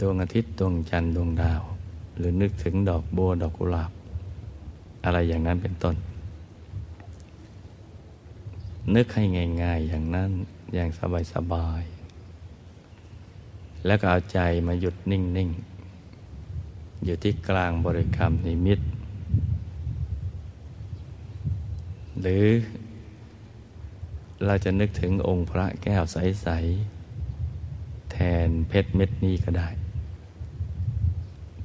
[0.00, 1.62] ดวงอาทิตย์ดวงจันทร์ดวงดาว
[2.16, 3.90] หรือนึกถึงดอกบัวดอกกุหลาบ
[5.04, 5.96] อะไรอย่างนั้นเป็นต้น
[8.94, 9.24] นึกให้
[9.62, 10.30] ง่ายๆอย่างนั้น
[10.74, 10.88] อย่าง
[11.32, 11.96] สบายๆ
[13.86, 18.80] แล้วก็เอาใจมาหยุดนิ่งๆ อยู่ที่กลางบริกรรมนิมิต
[22.20, 22.44] หรือ
[24.46, 26.48] เราจะนึกถึงองค์พระแก้วใส
[27.30, 29.68] ๆ แทนเพชรเม็ดนี้ก็ได้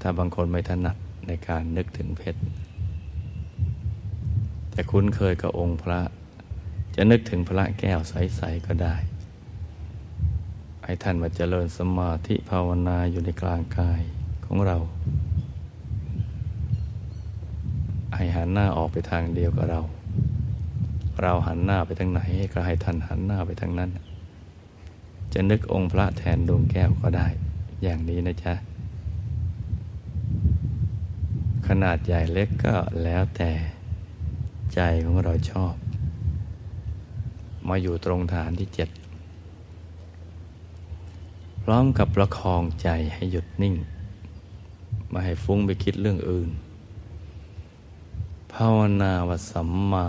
[0.01, 0.95] ถ้าบางคนไม่ถนัด
[1.27, 2.41] ในการนึกถึงเพชร
[4.71, 5.99] แต่คุ้นเคยกับองค์พระ
[6.95, 8.95] จะนึกถึงพระแก้วใส ๆ ก็ได้
[10.83, 14.01] ให้ท่านมาเจริญสมาธิภาวนาอยู่ในกลางกาย
[14.45, 14.77] ของเรา
[18.15, 19.81] ให้หันหน้าออกไปทางเดียวกับเรา
[21.21, 22.21] เราหันหน้าไปทางไหน
[22.53, 23.89] ก็ให้ท่านหันหน้าไปทางนั้น
[25.33, 27.27] จะนึกองค์พระแทนดวงแก้วก็ได้
[27.83, 28.53] อย่างนี้นะจ๊ะ
[31.73, 33.51] ขนาดใหญ่เล็กก็แล้วแต่
[34.73, 35.75] ใจของเราชอบ
[37.67, 38.89] มาอยู่ตรงฐานที่เจ็ด
[41.63, 43.75] พร้อมกับประคองใจให้หยุดนิ่ง
[45.11, 46.49] มาให้ฟุ้งไปคิดเรื่องอื่น
[48.53, 50.05] ภาวนาว่าสัมมา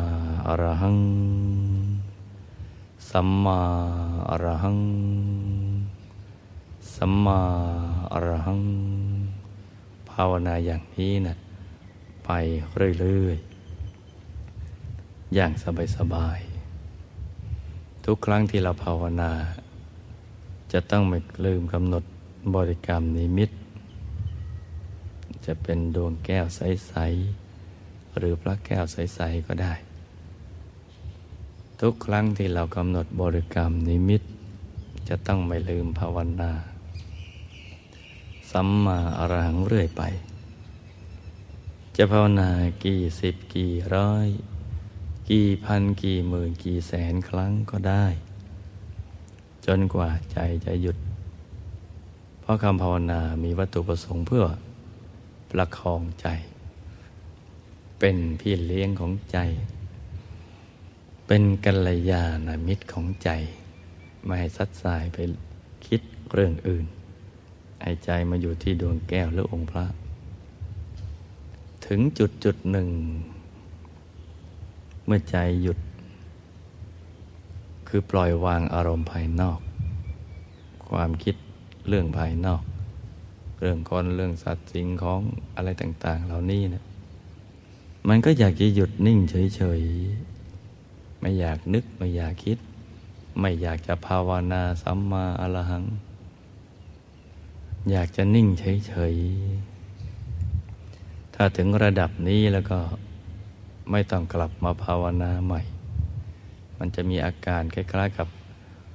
[0.49, 0.99] อรหัง
[3.11, 3.61] สัมมา
[4.31, 4.81] อรหัง
[6.95, 7.41] สัมมา
[8.13, 8.63] อรหัง
[10.11, 11.37] ภาวนาอย่างนี้นะ
[12.35, 12.45] ไป
[13.01, 15.53] เรื่อยๆ อย่าง
[15.97, 19.33] สบายๆ ทุกครั้งที่เราภาวนา
[20.73, 22.05] จะต้องไม่ลืมกำหนด
[22.55, 23.51] บริกรรมนิมิต
[25.47, 26.95] จะเป็นดวงแก้วใส
[27.57, 29.75] ๆ หรือพระแก้วใส ๆ ก็ได้
[31.81, 34.23] ทุกครั้งที่เรากำหนดบริกรรมนิมิต
[35.09, 36.53] จะต้องไม่ลืมภาวนา
[38.51, 40.05] สัมมาอรหังเรื่อยไป
[41.97, 42.51] จะภาวนา
[42.85, 44.27] กี่สิบกี่ร้อย
[45.31, 48.07] กี่พันกี่หมื่นกี่แสนครั้งก็ได้
[49.67, 50.97] จนกว่าใจจะหยุด
[52.41, 54.45] เพราะคำภาวนามีวัตถุประสงค์เพื่อ
[55.51, 56.27] ประคองใจ
[57.99, 59.39] เป็นพี่เลี้ยงของใจ
[61.27, 63.31] เป็นกัลยาณมิตรของใจ
[64.25, 65.19] ไม่ให้ซัดสายไป
[65.87, 66.01] คิด
[66.33, 66.87] เรื่องอื่น
[67.83, 69.87] ให้ใจมาอยู่ที่ดวงแก้วหรือองค์พระ
[71.87, 72.89] ถึงจุดจุดหนึ่ง
[75.07, 75.79] เมื่อใจหยุด
[77.89, 79.61] คือปล่อยวางอารมณ์ภายนอก
[80.91, 81.37] ความคิด
[81.89, 82.63] เรื่องภายนอก
[83.59, 85.21] เรื่องคนเรื่องสัตว์สิ่งของ
[85.57, 86.85] อะไรต่าง ๆ เหล่านี้นะ
[88.09, 89.83] มันก็อยากจะหยุดนิ่งเฉย
[90.53, 92.59] ๆ ไม่อยากนึกไม่อยากคิด
[93.41, 95.85] ไม่อยากจะภาวนาสัมมาอรหัง
[97.91, 99.72] อยากจะนิ่งเฉย ๆ
[101.35, 102.79] ถ้าถึงระดับนี้แล้วก็
[103.91, 105.63] ไม่ต้องกลับมาภาวนาใหม่
[106.79, 108.29] มันจะมีอาการคล้ายๆกับ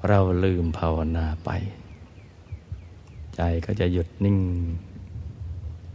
[0.08, 1.50] เราลืมภาวนาไป
[3.36, 4.40] ใจก็จะหยุดนิ่ง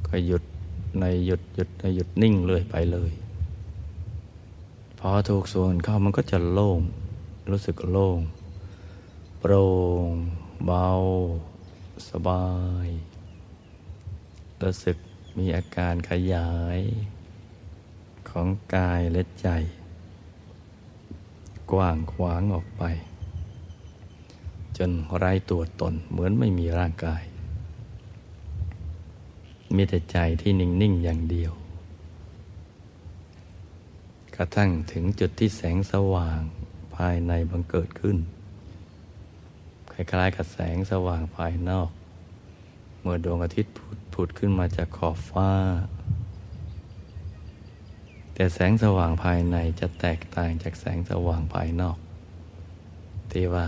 [0.08, 0.42] ก็หยุด
[1.00, 3.12] ในหยุดหยุดในหยุดนิ่งเลยไปเลย
[4.98, 6.80] พอถูกส่วนเข้ามันก็จะโล่ง
[7.50, 8.18] รู้สึกโล่ง
[9.40, 9.64] โปร่
[10.06, 10.08] ง
[10.66, 10.88] เบา
[12.08, 12.44] สบา
[12.86, 12.88] ย
[14.62, 14.96] รู้สึก
[15.36, 16.78] มีอาการขยาย
[18.28, 19.48] ของกายและใจ
[21.72, 22.82] กว้างขวางออกไป
[24.76, 27.22] จนไร้ตัวตนเหมือนไม่มีร่างกาย
[29.74, 31.52] มีแต่ใจที่นิ่ง ๆ อย่างเดียว
[34.36, 36.40] กระทั่งถึงจุดที่แสงสว่าง
[36.96, 38.18] ภายในบังเกิดขึ้น
[39.92, 41.90] คล้าย ๆ กับแสงสว่างภายนอก
[43.00, 45.50] เมื่อดวงอาทิตย์พุธ ผุดขึ้นมาจากขอบฟ้า
[48.34, 51.98] แต่แสงสว่างภายในจะแตกต่างจากแสงสว่างภายนอก
[53.30, 53.66] ที่ว่า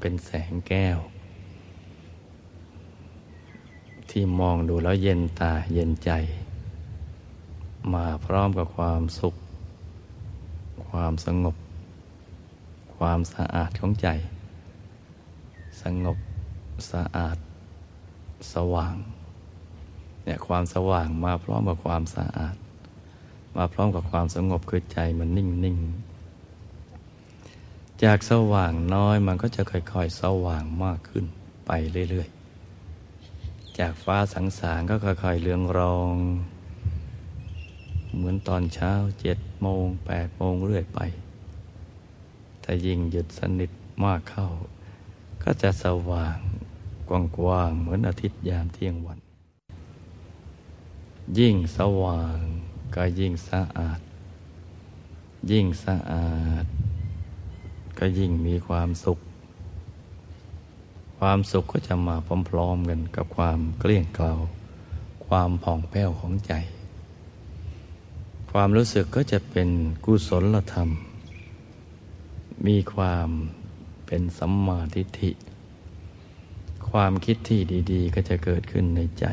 [0.00, 0.98] เป็นแสงแก้ว
[4.10, 6.10] ที่มองดูแล้วเย็นตาเย็นใจ
[7.94, 9.34] มาพร้อมกับความสุข
[10.88, 11.56] ความสงบ
[12.96, 14.08] ความสะอาดของใจ
[15.82, 16.18] สงบ
[16.92, 17.36] สะอาด
[18.52, 18.96] สว่าง
[20.24, 22.56] เนี่ยความสว่างมาพร้อมกับความสะอาด
[23.56, 25.78] มาพร้อมกับความสงบคือใจมันนิ่งนิ่ง
[28.04, 31.24] จากสว่างน้อยมันก็จะค่อยๆ สว่างมากขึ้น
[31.66, 31.70] ไป
[32.10, 36.14] เรื่อยๆ จากฟ้าสังสารก็ค่อยๆเลืองรอง
[38.14, 41.00] เหมือนตอนเช้าเจ็ดโมงแปดโมงเรื่อยไป
[42.60, 43.70] แต่ยิ่งหยุดสนิท
[44.04, 44.48] มากเข้า
[45.42, 46.36] ก็จะสว่าง
[47.08, 49.18] กว้างๆเหมือนอาทิตย์ยามเที่ยงวัน
[51.38, 52.38] ยิ่งสว่าง
[52.94, 54.00] ก็ยิ่งสะอาด
[55.50, 56.32] ยิ่งสะอา
[56.62, 56.66] ด
[57.98, 59.18] ก็ยิ่งมีความสุข
[61.18, 62.16] ความสุขก็จะมา
[62.48, 64.32] พร้อมๆกันกับความเกลี้ยงเกลา
[65.26, 66.52] ความผ่องแผ้วของใจ
[68.50, 69.68] ความรู้สึกก็จะเป็น
[70.04, 70.88] กุศลธรรม
[72.66, 73.28] มีความ
[74.06, 75.30] เป็นสัมมาทิฏฐิ
[76.90, 77.60] ความคิดที่
[77.92, 79.26] ดี ๆ ก็จะเกิดขึ้นในใจ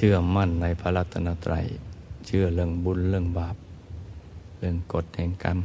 [0.00, 1.66] เชื่อมั่นในพระรัตนตรัย
[2.26, 3.56] เชื่อเรื่องบุญเรื่องบาป
[4.58, 5.58] เรื่องกฎแห่งกรรม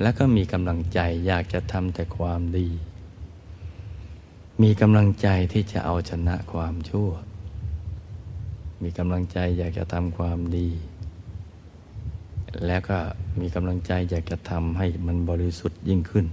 [0.00, 2.68] และก็มีกำลังใจอยากจะทำแต่ความดี
[4.62, 7.10] มีกำลังใจที่จะเอาชนะความชั่ว
[8.82, 10.68] มีกำลังใจอยากจะทำความดี
[12.66, 12.98] แล้วก็
[13.40, 16.26] มีกำลังใจอยากจะทำให้มันบริสุทธิ์ยิ่งขึ้น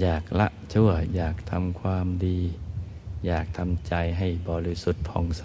[0.00, 2.38] อยากละชั่วอยากทำความดี
[3.26, 5.44] อยากทำใจให้บริสุทธิ์ผ่องใส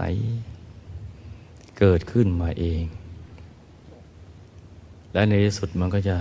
[1.79, 2.83] เกิดขึ้นมาเอง
[5.13, 6.17] และในที่สุดมันก็จะ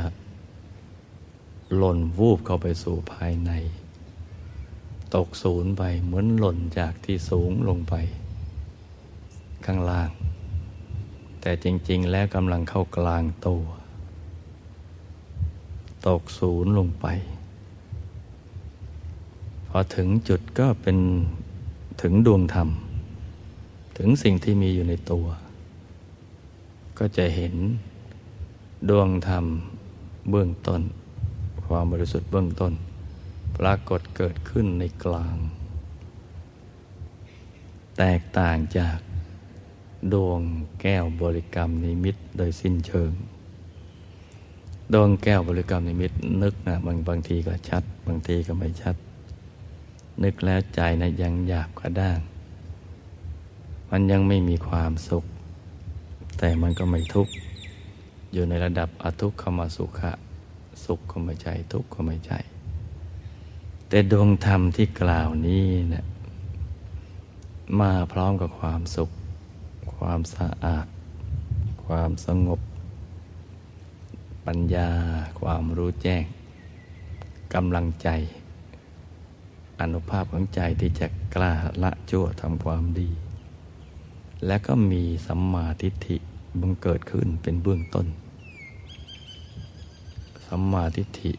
[1.76, 3.52] หล่นวูบเข้าไปสู่ภายใน
[5.14, 7.94] ตกศูนย์ไปเหมือนหล่นจากที่สูงลงไป
[9.64, 10.10] ข้างล่าง
[11.40, 13.64] แต่จริง ๆ แล้วกำลังเข้ากลางตัว
[16.08, 17.06] ตกศูนย์ลงไป
[19.68, 20.98] พอถึงจุดก็เป็น
[22.02, 22.68] ถึงดวงธรรม
[23.98, 25.26] ถึงสิ่งที่มีอยู่ในตัว
[26.98, 27.54] ก็จะเห็น
[28.90, 29.44] ดวงธรรม
[30.30, 30.82] เบื้องต้น
[31.66, 32.72] ความบริสุทธิ์เบื้องต้น
[33.58, 35.36] ปรากฏเกิดขึ้นในกลาง
[37.98, 38.98] แตกต่างจาก
[40.12, 40.40] ดวง
[40.80, 43.12] แก้วบริกรรมนิมิตโดยสิ้นเชิง
[44.92, 48.96] ดวงแก้วบริกรรมนิมิตนึกนะบางบางทีก็ชัด บางทีก็ไม่ชัด
[50.22, 52.18] นึกแล้วใจนะยังหยาบกระด้าง
[53.90, 55.24] มันยังไม่มีความสุข
[56.38, 57.32] แต่มันก็ไม่ทุกข์
[58.32, 60.12] อยู่ในระดับอทุกขมสุขะ
[60.84, 62.38] สุขก็ไม่ใช่ทุกข์ก็ไม่ใช่
[63.88, 66.04] แต่ดวงธรรมที่กล่าวนี้นะ
[67.80, 69.10] มาพร้อมกับความสุข
[69.96, 70.86] ความสะอาด
[71.84, 72.60] ความสงบ
[74.46, 74.90] ปัญญา
[75.40, 76.24] ความรู้แจ้ง
[77.54, 78.08] กำลังใจ
[79.80, 83.10] อนุภาพของใจที่จะกล้าละชั่วทำความดี
[84.46, 86.16] และก็มีสัมมาทิฏฐิ
[86.60, 88.06] บังเกิดขึ้นเป็นเบื้องต้น
[90.46, 91.32] สัมมาทิฏฐิ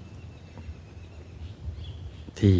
[2.39, 2.58] ที่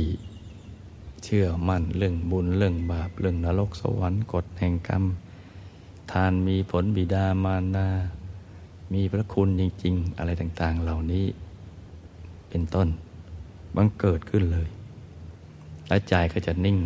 [1.24, 5.04] เชื่อมั่นเรื่องบุญเรื่องบาปเรื่องนรกสวรรค์กฎแห่งกรรม
[6.12, 7.90] ทานมีผลบิดามารดา
[8.94, 11.26] มีพระคุณจริง ๆ อะไรต่าง ๆ เหล่านี้
[12.50, 12.88] เป็นต้น
[13.76, 14.68] บังเกิดขึ้นเลย
[15.88, 16.80] และใจก็จะนิ่ง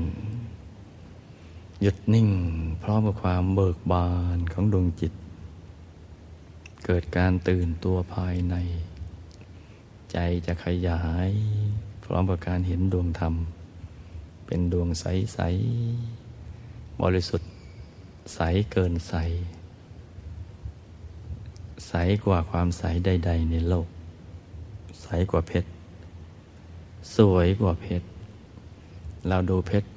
[1.81, 2.29] หยุดนิ่ง
[2.83, 5.13] พร้อมกับความเบิกบานของดวงจิต
[6.85, 8.55] เกิดการตื่นตัวภายใน
[10.11, 11.29] ใจจะขยาย
[12.03, 13.33] พร้อมกับการเห็นดวงธรรม
[14.45, 15.39] เป็นดวงใส
[16.19, 17.49] ๆ บริสุทธิ์
[18.33, 18.39] ใส
[18.71, 19.13] เกินใส
[21.87, 21.93] ใส
[22.25, 23.87] กว่าความใสใด ๆ ในโลก
[25.01, 25.69] ใสกว่าเพชร
[27.15, 28.07] สวยกว่าเพชร
[29.29, 29.89] เราดูเพชร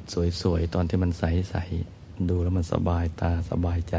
[0.42, 3.96] สวยๆ ตอนที่มันใสๆดูแล้วมันสบายตาสบายใจ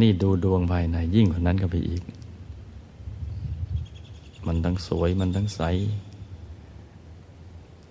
[0.00, 2.02] นี่ดูดวงภายในยิ่งกว่านั้นก็ไปอีก
[4.46, 5.62] มันทั้งสวยมันทั้งใส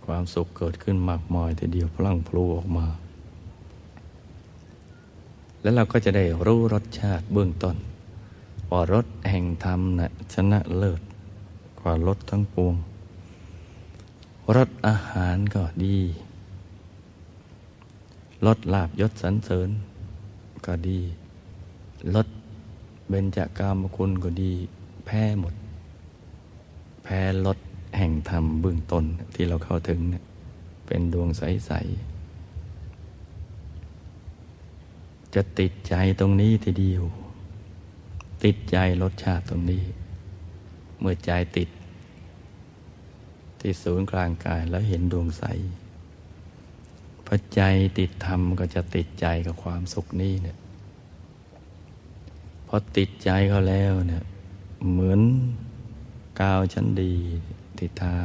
[0.05, 2.87] ความสุขเกิดขึ้นมากมายทีเดียวพลังพลูออกมา
[5.61, 7.75] แล้วเราก็จะได้รู้รสชาติเบื้องต้น
[8.69, 11.01] ว่ารสแห่งธรรมนะชนะเลิศ
[11.79, 12.75] กว่ารสทั้งปวง
[14.55, 15.97] รสอาหารก็ดี
[18.45, 19.69] รสลาบยศสรรเสริญ
[20.65, 20.99] ก็ดี
[22.15, 22.27] รส
[23.09, 24.53] เบญจากามคุณก็ดี
[25.05, 25.53] แพ้หมด
[27.03, 27.57] แพ้รส
[27.97, 30.23] แห่งธรรมเบื้องต้นที่เราเข้าถึงเนี่ย
[30.85, 31.71] เป็นดวงใส
[34.47, 37.03] ๆ จะติดใจตรงนี้ทีเดียว
[38.43, 39.83] ติดใจรสชาติตรงนี้
[40.99, 41.69] เมื่อใจติด
[43.61, 45.43] ที่ศูนย์กลางกายแล้วเห็นดวงใส
[47.25, 47.61] พอใจ
[47.99, 50.57] ติดธรรมก็จะติดใจกับความสุขนี้เนี่ย
[52.67, 54.23] พอติดใจเขาแล้วเนี่ย
[54.89, 55.21] เหมือน
[56.39, 57.13] กาวชั้นดี
[57.79, 58.15] ติดทา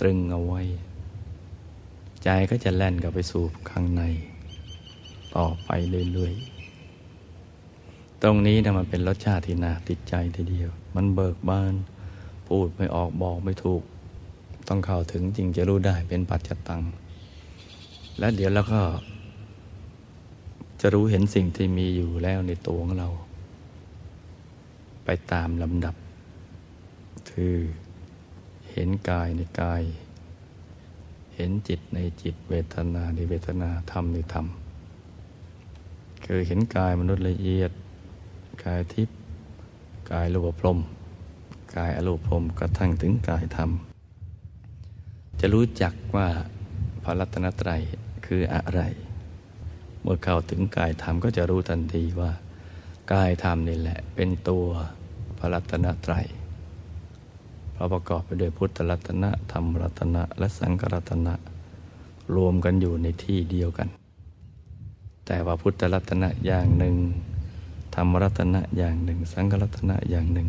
[0.00, 0.62] ตรึงเอาไว้
[2.24, 4.02] ใจก็จะแล่นกลับไปสู่ข้างใน
[5.36, 5.70] ต่อไป
[6.12, 11.74] เรื่อยๆ ตรงนี้นะมันเป็นรสชาติที่น่าติดใจทีเดียว มันเบิกบาน
[12.48, 13.82] พูดไม่ออกบอกไม่ถูก
[14.68, 16.82] ต้องเข้าถึงจริงจะรู้ได้เป็นปัจจตัง
[18.18, 18.82] และเดี๋ยวเราก็
[20.80, 23.08] จะรู้เห็นสิ่งที่มีอยู่แล้วในตัวของเรา
[25.04, 25.94] ไปตามลำดับ
[27.30, 27.56] คือ
[28.70, 29.82] เห็นกายในกาย
[31.34, 34.46] เห็นจิตในจิตเวทนาในเวทนาธรรมในธรรม
[36.24, 37.70] คือเห็นกายมนุษย์ละเอียด
[38.64, 39.16] กายทิพย์
[40.10, 40.78] กายรูปพรม
[41.76, 43.70] กายอรูปพรมกระทั่งถึงกายธรรม
[45.44, 46.28] จะรู้จักว่า
[47.02, 47.82] พระรัตนตรัย
[48.26, 48.80] คืออะไร
[50.02, 52.30] เมื่อเข้าถึงกายธรรมก็จะรู้ทันทีว่า
[53.12, 54.66] กายธรรมนี่แหละ เป็นตัว
[55.38, 56.26] พระรัตนตรัย
[57.72, 61.34] เพราะประกอบไปด้วยพุทธรัตนะธรรมรัตนะและสังฆรัตนะ
[62.36, 63.88] รวมกันอยู่ในที่เดียวกัน
[65.26, 66.96] แต่ว่าพุทธรัตนะอย่างหนึ่ง
[67.94, 70.48] ธรรมรัตนะอย่างหนึ่ง สังฆรัตนะอย่างหนึ่ง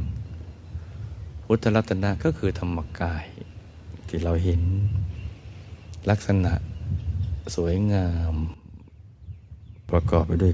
[1.46, 3.26] พุทธรัตนะก็คือธรรมกาย
[4.16, 4.62] ที่เราเห็น
[6.10, 6.54] ลักษณะ
[7.56, 8.34] สวยงาม
[9.90, 10.54] ประกอบไปด้วย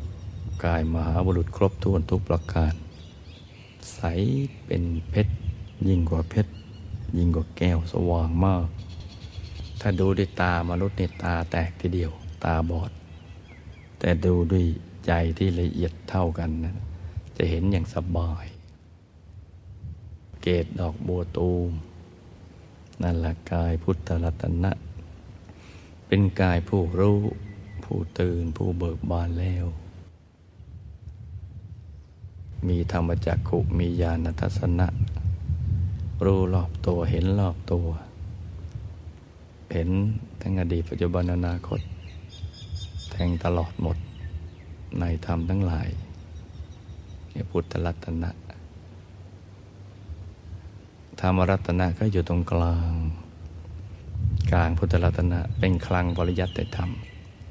[0.65, 2.73] กายมหาบุรุษครบถ้วนทุกประการ
[3.93, 4.01] ใส
[4.65, 5.33] เป็นเพชร
[5.87, 6.51] ยิ่งกว่าเพชร
[7.17, 8.67] ยิ่งกว่าแก้วสว่างมาก
[9.81, 12.11] ถ้าดูด้วยตามนุษย์เนี่ยตาแตกทีเดียว
[12.43, 12.91] ตาบอด
[13.99, 14.65] แต่ดูด้วย
[15.05, 16.75] ใจที่ละเอียดเท่ากันนะ
[17.37, 18.45] จะเห็นอย่างสบาย
[20.41, 21.71] เกตดอกบัวตูม
[23.01, 24.71] นั่นละกายพุทธรัตนะ
[26.07, 27.19] เป็นกายผู้รู้
[27.83, 29.65] ผู้ตื่นผู้เบิกบานแล้ว
[32.67, 34.87] มีธรรมจักขุมีญาณทัศนะ
[36.25, 37.87] รู้รอบตัวเห็นรอบตัว
[39.73, 39.89] เห็น
[40.41, 41.79] ทั้งอดีตปัจจุบันอนาคต
[43.09, 43.97] แทงตลอดหมด
[44.99, 45.89] ในธรรมทั้งหลาย
[47.33, 48.29] นี่พุทธรัตนะ
[51.19, 52.93] ธรรมรัตนะก็อยู่ตรงกลาง
[54.51, 56.89] กลางพุทธรัตนะเป็นคลังปริยัติธรรม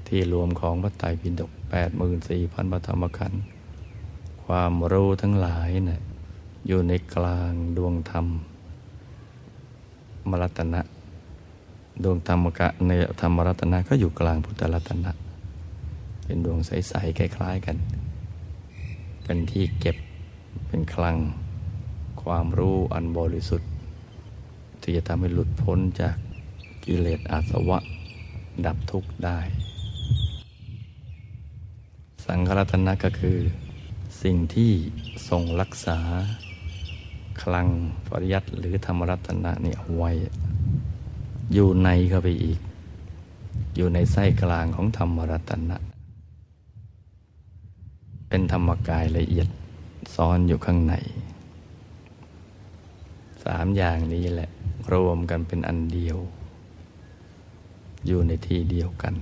[0.07, 3.43] ที่รวมของพระไตรปิฎกแปดหมื่นสี่พันพระธรรมขันธ์
[4.45, 6.01] ความรู้ทั้งหลายเนะี่ย
[6.67, 8.27] อยู่ในกลางดวงธรรม
[10.31, 10.81] มรัตนะ
[12.05, 12.91] ดวงธรรมกะใน
[13.21, 15.13] ธรรมรัตนะก็อยู่กลางพุทธรัตนะ
[16.25, 17.77] เป็นดวงใสๆคล้ายๆกัน
[19.25, 19.97] เป็นที่เก็บ
[20.69, 21.17] เป็นคลัง
[22.33, 23.71] ความรู้อันบริสุทธิ์
[24.83, 26.17] ที่จะทำให้หลุดพ้นจาก
[26.85, 27.79] กิเลสอาสวะ
[28.67, 29.39] ดับทุกข์ได้
[32.25, 33.39] สังฆรัตนะก็คือ
[34.23, 34.73] สิ่งที่
[35.29, 35.99] ทรงรักษา
[37.43, 37.69] คลัง
[38.09, 40.11] ปริยัติหรือธรรมรัตนะนี่เอาไว้
[41.55, 42.59] อยู่ในเข้าไปอีก
[43.77, 45.77] อยู่ในไส้กลางของธรรมรัตนะ
[48.29, 49.49] เป็นธรรมกายละเอียด
[50.15, 54.51] ซ้อนอยู่ข้างในามอย่างนี้แหละ
[54.93, 56.19] รวมกันเป็นอันเดียว
[58.07, 59.15] อยู่ในที่เดียวกัน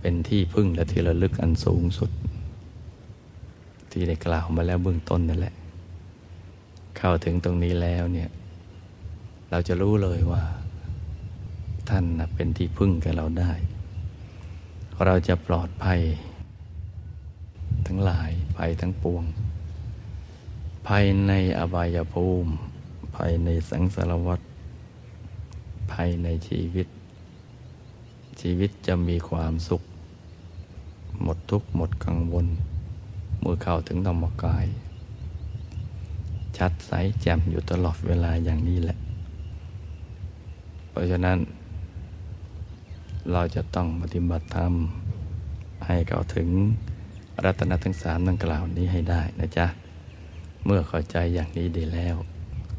[0.00, 2.10] เป็นที่พึ่งและที่ระลึกอันสูงสุด
[3.90, 5.54] ที่ได้กล่าวมาแล้วเบื้องต้นนั่นแหละ
[6.96, 8.30] เข้าถึงตรงนี้แล้วเนี่ย
[9.50, 10.42] เราจะรู้เลยว่า
[11.88, 12.04] ท่าน
[12.34, 13.52] เป็นที่พึ่งกับเราได้
[15.06, 16.00] เราจะปลอดภัย
[17.86, 19.24] ทั้งหลายภัยทั้งปวง
[20.92, 22.50] ภายในอบายภูมิ
[23.16, 24.40] ภายในสังสารวัฏ
[25.92, 26.86] ภายในชีวิต
[28.40, 29.82] ชีวิตจะมีความสุข
[31.22, 32.46] หมดทุกข์หมดกังวล
[33.40, 34.66] เมื่อเข้าถึงธรรมกาย
[36.56, 38.96] ชัดใสแจ่มอยู่ตลอดเวลาอย่างนี้แหละ
[40.90, 41.38] เพราะฉะนั้น
[43.32, 44.72] เราจะต้องปฏิบัติธรรม
[45.86, 46.48] ให้เข้าถึง
[47.44, 49.68] รัตนทั้งสามดังกล่าวนี้ให้ได้นะจ๊ะ
[50.64, 52.16] เมื่อเข้าใจอย่างนี้ดีแล้ว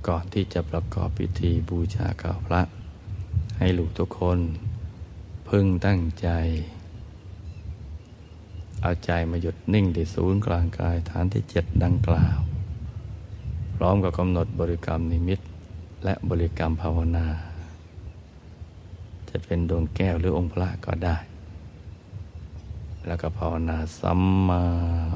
[0.07, 2.61] ก่อนที่จะประกอบพิธีบูชาข้าวพระ
[3.57, 4.39] ให้ลูกทุกคน
[5.47, 6.29] พึงตั้งใจ
[8.81, 12.39] เอาใจมาหยุดนิ่งที่ศูนย์กลางกายฐานที่เจ็ดดังกล่าว
[13.75, 15.39] พร้อมกับกำหนดบริกรรมนิมิต
[16.03, 17.27] และบริกรรมภาวนา
[19.29, 21.17] จะเป็นดวงแก้วหรือองค์พระก็ได้
[23.07, 24.61] แล้วก็ภาวนาสัมมา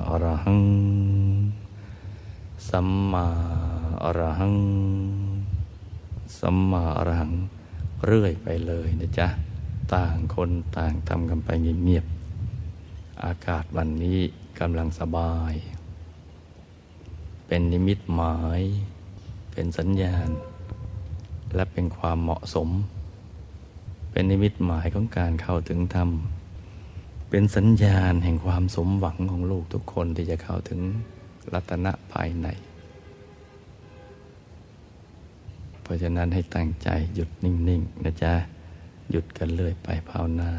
[0.07, 0.59] อรหัง
[2.77, 3.27] สัมมา
[4.03, 4.57] อรหัง
[6.39, 7.33] สัมมาอรหัง
[8.05, 9.27] เรื่อยไปเลยนะจ๊ะ
[9.93, 14.19] ต่างคนต่างทำกันไปเงียบๆอากาศวันนี้
[14.59, 15.53] กำลังสบาย
[17.47, 18.61] เป็นนิมิตหมาย
[19.51, 20.29] เป็นสัญญาณ
[21.55, 22.69] และเป็นความเหมาะสม
[24.11, 26.09] เป็นนิมิตหมายของการเข้าถึงธรรม
[27.29, 30.81] เป็นสัญญาณแห่งความสมหวังของลูกทุกคนที่จะเข้าถึง
[31.53, 32.47] รัตนะภายใน
[35.81, 38.33] เพราะฉะนั้นให้ตั้งใจหยุดนิ่งๆนะจ๊ะ
[39.11, 40.51] หยุดกันเลยไปภาวนา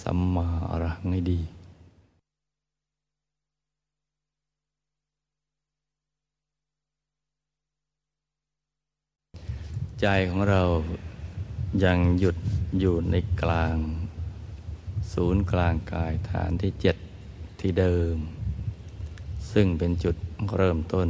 [0.00, 1.40] สัมมาอรหังให้ดี
[10.00, 10.62] ใจของเรา
[11.84, 12.36] ยังหยุด
[12.78, 13.76] อยู่ในกลาง
[15.12, 16.96] ศูนย์กลางกายฐานที่เจ็ด
[17.60, 18.16] ที่เดิม
[19.52, 20.16] ซึ่งเป็นจุด
[20.56, 21.08] เริ่มต้น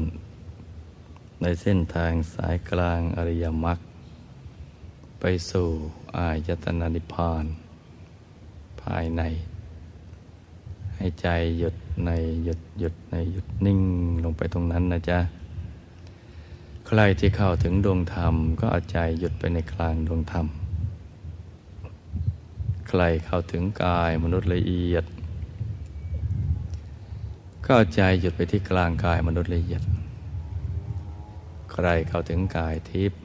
[1.42, 3.78] ในเส้นทางสายกลางอริยมรรค
[5.20, 5.68] ไปสู่
[6.16, 7.44] อายตนะนิพพาน
[8.82, 9.22] ภายใน
[10.96, 11.28] ให้ใจ
[11.58, 11.74] หยุด
[12.06, 12.10] ใน
[12.44, 13.80] หยุดหยุดในหยุดนิ่ง
[14.24, 15.18] ลงไปตรงนั้นนะจ๊ะ
[16.86, 20.46] ใครที่เข้าถึงดวงธรรม ก็เอาใจหยุดไปในกลางดวงธรรม
[22.88, 25.04] ใครเข้าถึงกายมนุษย์ละเอียด
[27.64, 29.82] ก็เอาใจหยุดไปที่กลางกายมนุษย์ละเอียด
[31.72, 33.20] ใครเข้าถึงกายทิพย์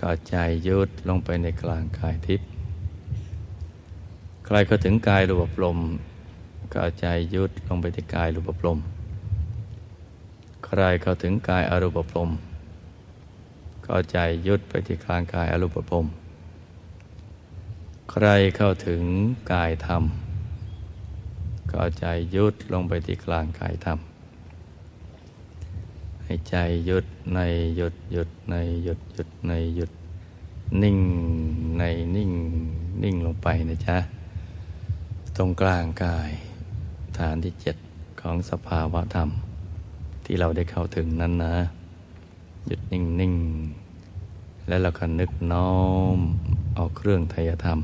[0.00, 0.36] ก็ใจ
[0.68, 2.48] ยุดลงไปในกลางกายทิพย์
[4.46, 5.78] ใครเข้าถึงกายรูปลม
[6.74, 8.78] ก็ใจยุดลงไปที่กายรูปปลม
[10.66, 12.30] ใครเข้าถึงกายอรูปปลม
[13.86, 16.06] ก็ใจยุดไปที่กลางกายอรูปปลม
[18.10, 18.26] ใคร
[18.56, 19.02] เข้าถึง
[19.52, 20.04] กายธรรม
[21.74, 23.98] ก็ใจยุดลงไปที่กลางกายธรรม
[26.24, 26.56] ให้ใจ
[26.86, 27.04] หยุด
[27.34, 27.40] ใน
[27.76, 28.54] หยุดหยุดใน
[28.84, 29.90] หยุดหยุดในหยุด
[30.82, 30.98] นิ่ง
[31.78, 31.82] ใน
[32.16, 32.32] นิ่ง
[33.02, 33.98] นิ่งลงไปนะจ๊ะ
[35.36, 36.30] ตรงกลางกาย
[37.18, 37.76] ฐานที่เจ็ด
[38.20, 39.28] ของสภาวะธรรม
[40.24, 41.56] ที่เราได้เข้าถึงนั้นนะ
[42.66, 43.34] หยุดนิ่งนิ่ง
[44.68, 45.74] แล้วเราก็นึกน้อ
[46.16, 46.18] ม
[46.74, 47.80] เอาเครื่องไทยธรรม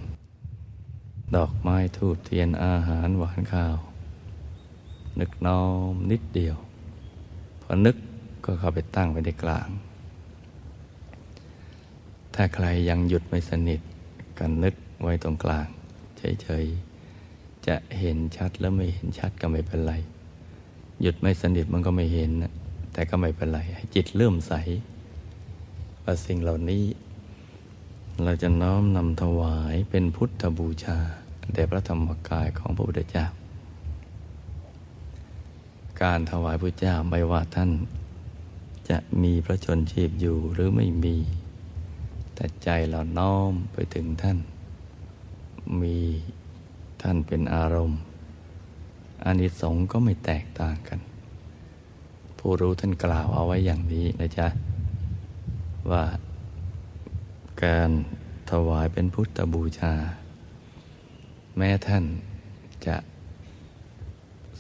[1.36, 3.76] ดอกไม้ทูบเทียนอาหารหวานข้าว
[5.20, 5.62] นึกน้อ
[5.92, 6.56] มนิดเดียว
[7.62, 7.96] พอนึก
[8.44, 9.68] ก็เข้าไปตั้งไว้ในกลาง
[12.34, 13.80] ถ้าใครยังหยุดไม่สนิท
[14.38, 15.68] กันนึกไว้ตรงกลาง
[16.42, 19.94] เฉยๆ จะเห็นชัดแล้วไม่เห็นชัดก็ไม่เป็นไร
[21.02, 22.30] หยุดไม่สนิทมันก็ไม่เห็น
[22.92, 24.52] แต่ก็ไม่เป็นไร ให้จิตเลื่มใส
[26.02, 26.84] ว่าสิ่งเหล่านี้
[28.24, 30.98] เราจะน้อมนำถวายเป็นพุทธบูชา
[31.54, 33.26] แด่พระธรรมกายของพระพุทธเจ้า
[36.02, 37.70] การถวายพระเจ้าไม่ว่าท่าน
[38.88, 41.16] จะมีพระชนชีพอยู่หรือไม่มี
[42.34, 44.38] แต่ใจเราน้อมไปถึงท่าน
[45.80, 45.98] มี
[47.02, 48.00] ท่านเป็นอารมณ์
[49.24, 51.00] อานิสงส์ก็ไม่แตกต่างกัน
[52.38, 54.48] ผู้รู้ท่านกล่าวเอาไว้อย่างนี้นะจ๊ะ
[55.90, 56.04] ว่า
[57.64, 57.90] การ
[58.50, 59.94] ถวายเป็นพุทธบูชา
[61.62, 62.04] แม้ท่าน
[62.86, 62.96] จะ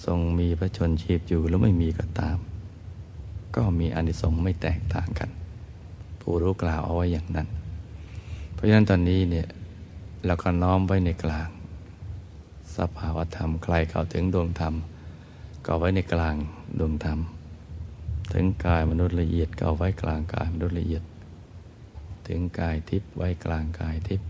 [0.04, 2.38] ทรงมีพระชนชีพอยู่หรือไม่มีก็ตาม
[3.56, 5.30] ก็มีอนิสงส์ไม่แตกต่างกัน
[6.20, 7.48] ผู้รู้กล่าวเอาไว้อย่างนั้น
[8.52, 9.48] เพราะฉะนั้นตอนนี้เนี่ย
[10.26, 11.48] เราก็น้อมไว้ในกลาง
[12.76, 14.74] สภาวธรรมใครเข้าถึงดวงธรรม
[15.66, 16.34] ก็ไว้ในกลาง
[16.78, 17.18] ดวงธรรม
[18.32, 21.02] ถึงกายมนุษย์ละเอียดก็ไว้กลางกายมนุษย์ละเอียด
[22.26, 24.28] ถึงกายทิพย์ไว้กลางกายทิพย์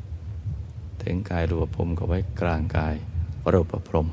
[1.05, 2.95] ถึงกายรูปพรมก็ไว้กลางกาย
[3.53, 4.09] รูปพรม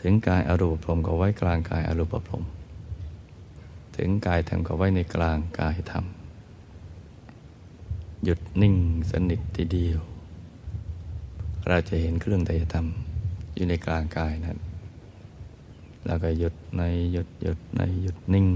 [0.00, 2.44] ถึงกายอรูปพรมก็ไว้กลางกายอรูปพรม
[3.96, 6.04] ถึงกายธรรมก็ไว้ในกลางกายธรรม
[8.24, 8.76] หยุดนิ่ง
[9.10, 10.00] สนิททีเดียว
[11.68, 12.86] เราจะเห็นเครื่องไตรธรรม
[13.54, 14.58] อยู่ในกลางกายนั้น
[16.06, 16.82] แล้วก็หยุดใน
[17.12, 18.48] หยุดหยุดในหยุดนิ่ง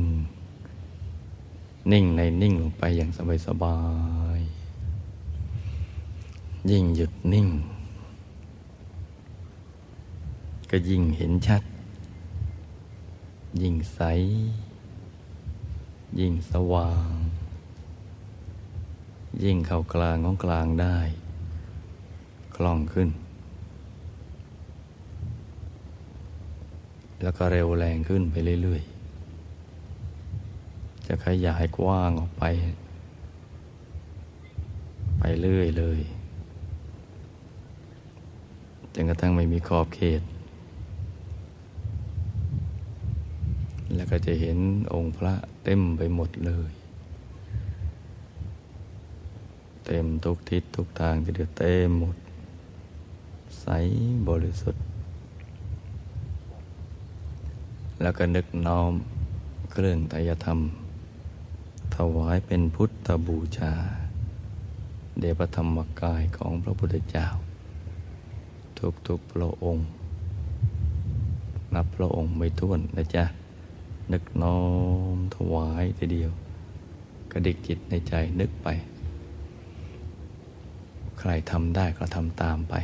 [1.92, 3.78] นิ่งในนิ่งลงไปอย่างสบายสบา
[4.38, 4.40] ย
[6.68, 7.48] ยิ่งหยุดนิ่ง
[10.70, 11.62] ก็ยิ่งเห็นชัด
[13.60, 14.00] ยิ่งใส
[16.20, 17.10] ยิ่งสว่าง
[19.44, 20.98] ยิ่งเข้ากลางของกลางได้
[22.54, 23.08] คล่องขึ้น
[27.22, 32.44] แล้วก็เร็วแรงขึ้นไปเรื่อยๆ จะขยายกว้างออกไป
[35.18, 36.00] ไปเรื่อยเลย
[38.94, 40.22] จนกระทั่งไม่มีขอบเขต
[43.94, 44.58] แล้วก็จะเห็น
[44.94, 45.34] องค์พระ
[45.64, 46.70] เต็มไปหมดเลย
[49.86, 52.16] เต็มทุกทิศทุกทางจะเดือดเต็มหมด
[53.60, 53.66] ใส
[54.28, 54.84] บริสุทธิ์
[58.02, 58.92] แล้วก็นึกน้อม
[59.70, 60.58] เครื่องไตยธรรม
[61.96, 63.72] ถวายเป็นพุทธบูชา
[65.18, 67.26] เดชพระธรรมกายของพระพุทธเจ้า
[69.08, 69.86] ทุกๆพระองค์
[71.74, 73.24] นับพระองค์ไม่ท้วนนะจ๊ะ
[74.12, 74.60] นึกน้อ
[75.14, 76.30] มถวายทีเดียว
[77.32, 78.68] กระดิกจิตในใจนึกไป
[81.18, 82.74] ใครทำได้ก็ทำตามไป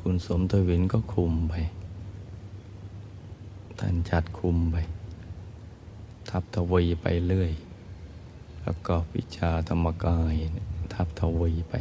[0.00, 1.54] คุณสมทวินก็คุมไป
[3.78, 4.76] ท่านจัดคุมไป
[6.30, 7.52] ทับทวีไปเรื่อย
[8.66, 10.34] แล้วก็วิชาธรรมกาย
[10.92, 11.74] ทับทวีไป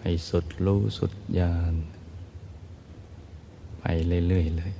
[0.00, 1.74] ให้สุดรู้สุดญาณ
[3.78, 3.84] ไป
[4.28, 4.72] เรื่อยๆเลย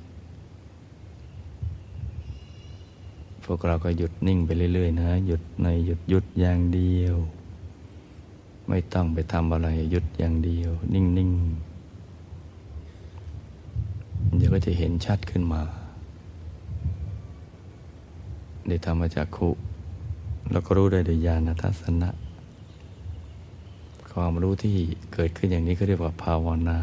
[3.43, 7.15] พวกเราก็หยุดนิ่งไปเรื่อย ๆ นะ หยุดในหยุดหยุดอย่างเดียว
[8.67, 11.31] ไม่ต้องไปทำอะไรหยุดอย่างเดียว นิ่ง
[12.67, 15.61] ๆ เดี๋ยวก็จะเห็นชัดขึ้นมา
[18.67, 19.49] ได้ธรรมจักขุ
[20.51, 22.09] แล้วก็รู้ได้โดยญาณทัศนะ
[24.13, 24.75] ความรู้ที่
[25.13, 26.79] เกิดขึ้นอย่างนี้ก็เรียกว่าภาวนา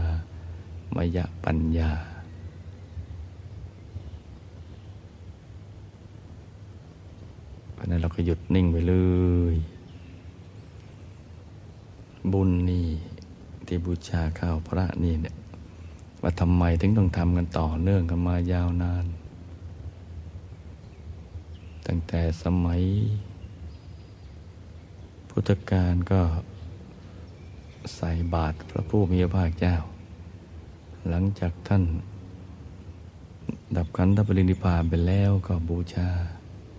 [0.95, 1.91] มยปัญญา
[7.73, 8.95] เพราะนั้นเราก็หยุดนิ่งไปเล
[9.53, 9.57] ย
[12.33, 12.89] บุญนี่
[13.67, 15.37] ที่บูชาข้าวพระนี่เนี่ย
[16.23, 19.05] ว่าทำไมถึงต้องทำกันต่อเนื่องกันมายาวนาน
[21.87, 22.83] ตั้งแต่สมัย
[25.41, 26.23] พุทธกาลก็
[27.97, 29.77] ใส่บาตรพระผู้มีพระภาคเจ้า
[31.09, 31.85] หลังจากท่าน
[33.77, 36.09] ดับขันธปรินิพานไปแล้วก็บูชา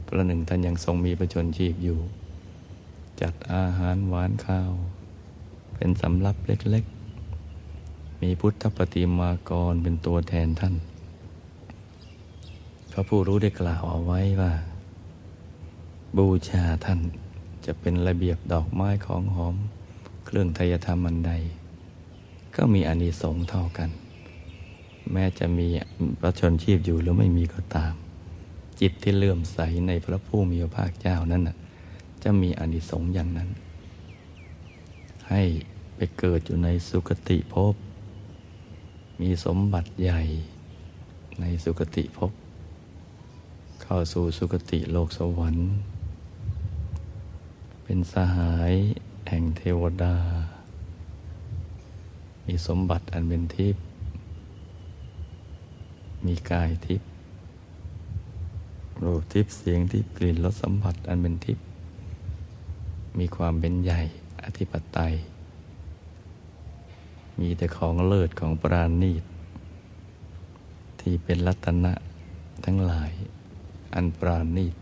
[0.08, 2.00] ประหนึ่งท่านยังทรงมีประชนชีพอยู่
[3.22, 4.72] จัดอาหารหวานข้าว
[5.76, 10.76] เป็นสำรับเล็กๆ มีพุทธปฏิมากรเป็นตัวแทนท่าน
[12.92, 14.54] พระผู้รู้ได้กล่าวเอาไว้ว่า
[16.18, 17.02] บูชาท่าน
[17.72, 19.56] จะเป็นระเบียบดอกไม้ของหอม
[20.26, 21.32] เครื่องทยธรรมอันใด
[22.56, 23.90] ก็มีอานิสงส์เท่ากัน
[25.12, 25.68] แม้จะมี
[26.20, 27.94] พระชนชีพอยู่หรือไม่มีก็ตาม
[28.80, 31.44] จิตที่เลื่อมใสในพระผู้มีพระภาคเจ้านั้น
[32.24, 33.50] จะมีอนิสงส์อย่างนั้น
[35.30, 35.44] ให้
[35.96, 37.74] ไปเกิดอยู่ในสุคติภพ
[39.22, 40.22] มีสมบัติใหญ่
[41.40, 42.32] ในสุคติภพ
[43.84, 45.70] เข้าสู่สุคติโลกสวรรค์
[47.92, 48.74] เป็นสหาย
[49.30, 50.16] แห่งเทวดา
[52.46, 53.84] มีสมบัติอันเป็นทิพย์
[56.26, 57.10] มีกายทิพย์
[59.04, 61.66] รูปทิพย์ เสียงทิพย์ กลิ่น รสสัมผัสอันเป็นทิพย์
[63.20, 64.02] มีความเป็นใหญ่
[64.44, 65.14] อธิปไตย
[67.40, 69.24] มีแต่ของเลิศของปราณีต
[71.00, 71.94] ที่เป็นรัตนะ
[72.66, 73.12] ทั้งหลาย
[73.96, 74.76] อันปราณีต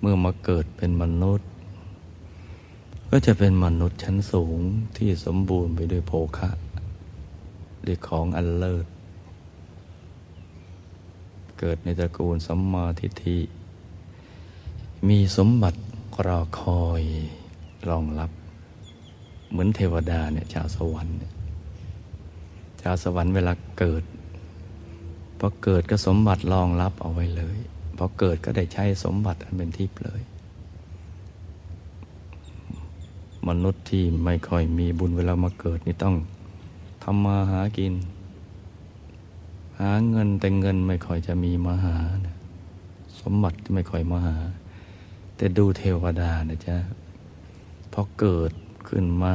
[0.00, 1.48] เมื่อมาเกิดเป็นมนุษย์
[3.10, 4.58] ก็จะเป็นมนุษย์ชั้นสูง
[4.96, 6.50] ที่สมบูรณ์ไปด้วยโภคะ
[7.86, 8.86] ด้วยของอันเลิศ
[11.58, 13.38] เกิดในตระกูลสัมมาทิฏฐิ
[15.08, 15.78] มีสมบัติ
[16.26, 17.02] รอคอย
[17.88, 18.30] รองรับ
[19.50, 21.16] เหมือนเทวดาเนี่ยชาวสวรรค์
[22.82, 24.02] ชาวสวรรค์เวลาเกิด
[25.38, 27.58] พอเกิดก็สมบัติรองรับเอาไว้เลย
[28.02, 30.20] พอเกิดก็ได้ใช้สมบัติอันเป็นทิพย์เลย
[33.48, 36.16] มนุษย์ที่ไม่ค่อยมีบุญเวลามาเกิดนี่ต้อง
[37.02, 37.94] ทำมาหากิน
[39.78, 41.96] หาเงินแต่เงินไม่ค่อยจะมีมาหา
[42.26, 42.36] นะ
[43.20, 44.36] สมบัติไม่ค่อยมาหา
[45.36, 46.76] แต่ดูเทวดานะจ๊ะ
[47.92, 48.52] พอเกิด
[48.88, 49.34] ขึ้นมา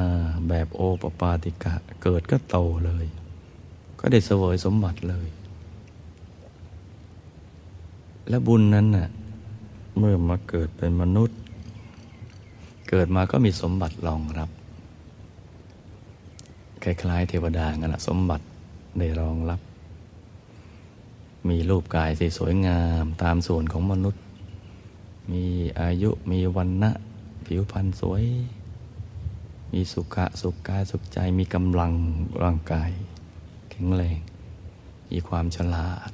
[0.49, 3.05] แบบโอปปาติกะ เกิดก็โตเลย
[3.99, 5.27] ก็ได้เสวยสมบัติเลย
[8.29, 9.07] และบุญนั้นน่ะ
[9.97, 11.37] เมื่อมาเกิดเป็นมนุษย์
[12.89, 14.49] เกิดมาก็มีสมบัติรองรับ
[16.83, 18.43] คล้ายๆ เทวดางั้นแหะสมบัติ
[18.97, 19.59] ได้รองรับ
[21.49, 24.21] มีรูปกายที่สวยงามตามส่วนของมนุษย์
[25.31, 25.45] มี
[25.81, 26.91] อายุมีวันนะ
[27.45, 28.23] ผิวพรรณสวย
[29.71, 31.93] มีสุขะสุขกายสุขใจมีกำลัง
[32.43, 32.91] ร่างกาย
[33.69, 34.19] แข็งแรง
[35.11, 36.11] มีความฉลาด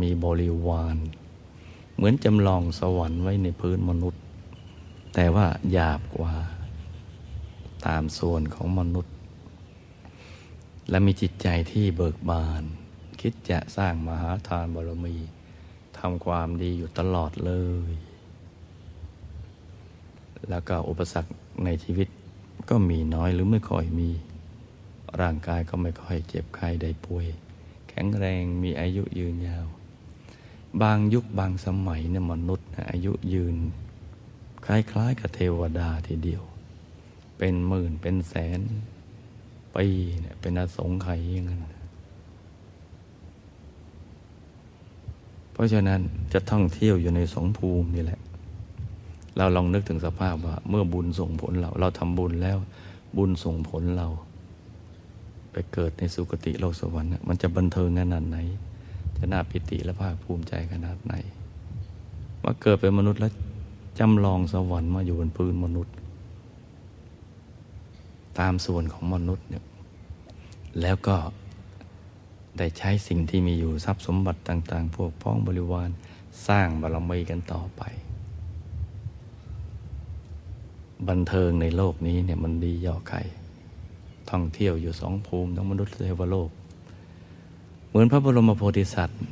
[0.00, 0.96] มีบริวาร
[1.94, 4.22] เหมือนจำลองสวรรค์ไว้ในพื้นมนุษย์
[5.14, 6.34] แต่ว่าหยาบกว่า
[7.86, 9.14] ตามส่วนของมนุษย์
[10.90, 12.62] และมีจิตใจที่เบิกบาน
[13.20, 15.16] คิดจะสร้างมหาทานบารมี
[15.98, 17.52] ทำความดีอยู่ตลอดเล
[17.90, 17.92] ย
[20.48, 21.32] แล้วก็อุปสรรค
[21.64, 22.08] ในชีวิต
[22.68, 24.10] ก็มีน้อยหรือไม่ค่อยมี
[25.20, 27.26] ร่างกายก็ไม่ค่อยเจ็บไข้ได้ป่วย
[27.88, 29.66] แข็งแรงมีอายุยืนยาว
[30.82, 33.56] บางยุคบางสมัยเนี่ยมนุษย์อายุยืน
[34.66, 36.42] คล้ายๆ กับเทวดาทีเดียว
[37.38, 38.60] เป็นหมื่นเป็นแสน
[39.76, 39.86] ปี
[40.20, 41.62] เนี่ยเป็นอสงไขยอย่างนั้น
[45.60, 46.00] ราะฉะนั้น
[46.32, 48.20] จะท่องเที่ยวอยู่ในสองภูมินี่แหละ
[49.36, 52.58] เราลองนึกถึงสภาพว่า เมื่อบุญส่งผลเรา เราทำบุญแล้ว
[53.16, 54.08] บุญส่งผลเรา
[55.52, 58.38] ไปเกิดในสุคติโลกสวรรค์มันจะบันเทิงขนาดไหน
[59.20, 61.14] จะน่าปิติและภาคภูมิใจขนาดไหน
[62.42, 63.32] ว่าเกิดเป็นมนุษย์แล้ว
[63.98, 65.94] จำลองสวรรค์มาอยู่บนพื้นมนุษย์
[68.38, 69.64] ตามส่วนของมนุษย์เนี่ย
[70.80, 71.16] แล้วก็
[72.58, 75.90] ได้ใช้สิ่งที่มีอยู่ทรัพย์สมบัติต่าง ๆ พวกพ้องบริวาร
[76.46, 77.82] สร้างบารมีกันต่อไป
[81.08, 83.20] บันเทิงในโลกนี้เนี่ยมันดีย่อไข่
[84.30, 86.50] ท่องเที่ยวอยู่สองภูมิทั้งมนุษย์เทวโลก
[87.90, 89.22] เหมือนพระบรมโพธิสัตว์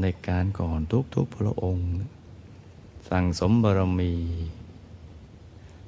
[0.00, 0.80] ในการก่อน
[1.14, 1.88] ทุกๆพระองค์
[3.10, 4.12] สั่งสมบารมี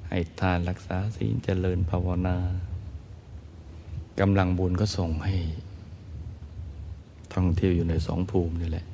[0.09, 2.37] ให้ทานรักษาศีลเจริญภาวนา
[4.19, 5.35] กำลังบุญก็ส่งให้
[7.33, 8.85] ท่องเที่ยวอยู่ในสองภูมินี่แหละ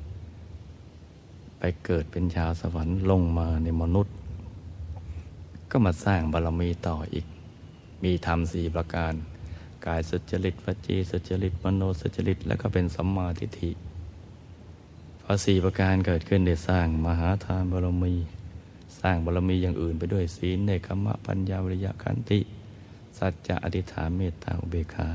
[1.58, 4.14] ไปเกิดเป็นชาวสวรรค์ลงมาในมนุษย์
[5.70, 7.26] ก็มาสร้างบารมีต่ออีก
[8.04, 9.14] มีธรรมสี่ประการ
[9.86, 13.70] กายสุจริตวจีสุจริตมโนสุจริต แล้วก็เป็นสัมมาทิฏฐิ
[15.22, 18.14] พอสี่ประการเกิดขึ้นได้สร้างมหาทานบารมี
[19.00, 22.40] สร้างบารมีอย่างอื่นไปด้วยศีลเนคขมะปัญญาวิริยะขันติ
[23.18, 25.08] สัจจะอธิษฐานเมตตาอุเบกขา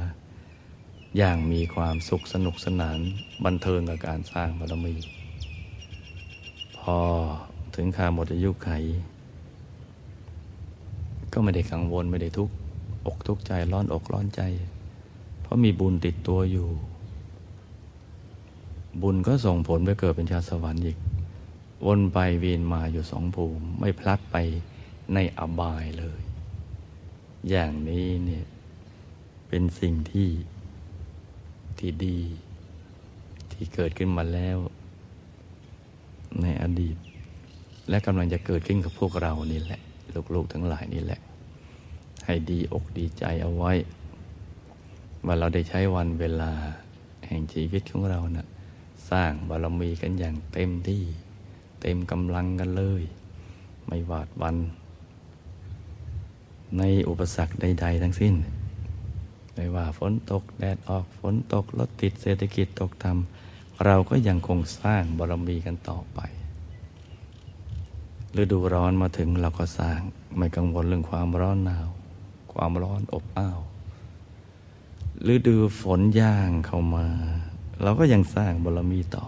[1.17, 2.99] อย่างมีความสุขสนุกสนาน
[3.45, 4.95] บันเทิงกับการสร้างบารมี
[6.77, 6.97] พอ
[7.75, 8.69] ถึงคาหมดอายุไข
[11.33, 12.53] ก็ไม่ได้กังวลไม่ได้ทุกข์
[13.05, 14.41] อกทุกข์ใจร้อนอกร้อนใจ
[15.41, 16.69] เพราะมีบุญติดตัวอยู่
[19.01, 20.97] บุญก็ส่งผลไปเกิดเป็นชาสวรรค์อีก
[21.85, 24.35] วนไปเวียนมาอยู่สองภูมิ ไม่พลัดไป
[25.13, 26.19] ในอบายเลย
[27.49, 28.45] อย่างนี้เนี่ย
[29.47, 30.29] เป็นสิ่งที่
[31.77, 32.19] ที่ดี
[33.51, 34.57] ที่เกิดขึ้นมาแล้ว
[36.41, 36.97] ในอดีต
[37.89, 39.81] และกำลังจะเกิดขึ้นกับพวกเรานี่แหละ
[40.33, 41.19] ลูกๆทั้งหลายนี่แหละ
[42.25, 43.73] ให้ดีอกดีใจเอาไว้
[45.25, 46.51] ว่าเราได้ใช้วันเวลา
[47.27, 48.47] แห่งชีวิตของเรานะ่ะ
[49.09, 51.03] สร้างบารมีกันอย่างเต็มที่
[51.81, 53.03] เต็มกำลังกันเลย
[53.87, 54.57] ไม่หวาดวัน
[56.77, 58.35] ในอุปสรรคใด ๆ ทั้งสิ้น
[59.53, 66.19] ไม่ว่าฝนตกแดดออกฝนตกรถติดเศรษฐกิจตกต่ำเราก็ยังคงสร้างบารมีกันต่อไป
[68.41, 69.99] ฤดูร้อนมาถึงเราก็สร้าง
[70.37, 71.87] ไม่กังวลเรื่องความร้อนหนาว
[72.55, 73.59] ความร้อนอบอ้าว
[75.33, 77.07] ฤดูฝนย่างเข้ามา
[77.81, 79.25] เราก็ยังสร้างบารมีต่อ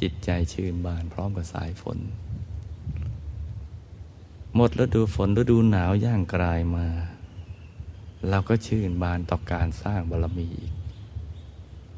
[0.00, 1.98] จิตใจชื่นบานพร้อมกับสายฝน
[4.54, 6.86] หมดฤดูฝนฤดูหนาวย่างกลายมา
[8.28, 10.72] เราก็ชื่นบานต่อการสร้างบารมีอีก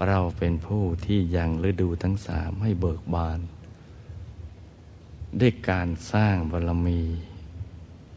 [0.08, 3.40] เราเป็นผู้ที่ยังฤดูทั้งสามให้เบิกบาน
[5.40, 7.02] ด้วยการสร้างบารมี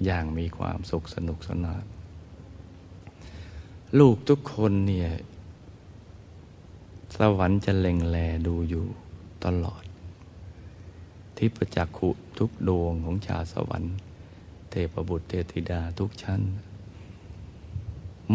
[0.06, 1.86] อย่างมีความสุขสนุกสนาน
[4.00, 5.10] ลูกทุกคนเนี่ย
[7.18, 8.18] สวรรค์จะเล็งแล
[8.48, 8.86] ดูอยู่
[9.46, 9.84] ตลอด
[11.38, 13.96] ที่ประจักขุทุกดวงของชาวสวรรค์
[14.70, 16.42] เทพบุตรเทธิดาทุกชั้น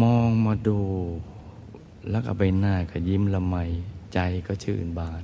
[0.01, 0.79] มองมาดู
[2.09, 3.55] แล้วก็ใบหน้าก็ยิ้มละไม
[4.13, 5.23] ใจก็ชื่นบาน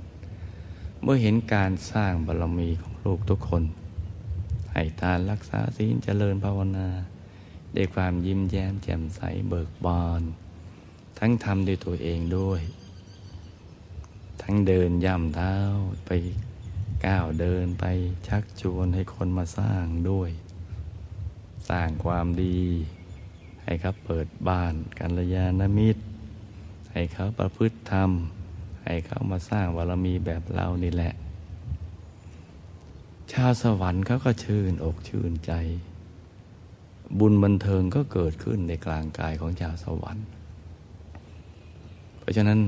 [1.02, 3.64] เมื่อเห็นการสร้างบารมีของลูกทุกคน
[4.72, 6.88] ให้ทานรักษาศีลเจริญภาวนา
[7.78, 10.22] ด้วยความยิ้มแย้มแจ่มใสเบิกบาน
[11.20, 12.62] ทั้งทำด้วยตัวเองด้วย
[14.42, 15.56] ทั้งเดินย่ำเท้า
[16.06, 16.10] ไป
[17.06, 17.86] ก้าวเดินไป
[18.28, 20.32] ชักชวนให้คนมาสร้างด้วย
[21.70, 22.60] สร้างความดี
[23.64, 26.02] ให้เขาเปิดบ้านกัลยาณมิตร
[26.92, 28.12] ให้เขาประพฤติธรรม
[28.86, 31.14] ให้เขามาสร้างบารมีแบบเรานี่แหละ
[33.32, 35.54] ชาวสวรรค์เขาก็ชื่นอกชื่นใจ
[37.20, 40.26] บุญบันเทิงก็เกิดขึ้นในกลางกายของชาวสวรรค์
[42.20, 42.60] เพราะฉะนั้น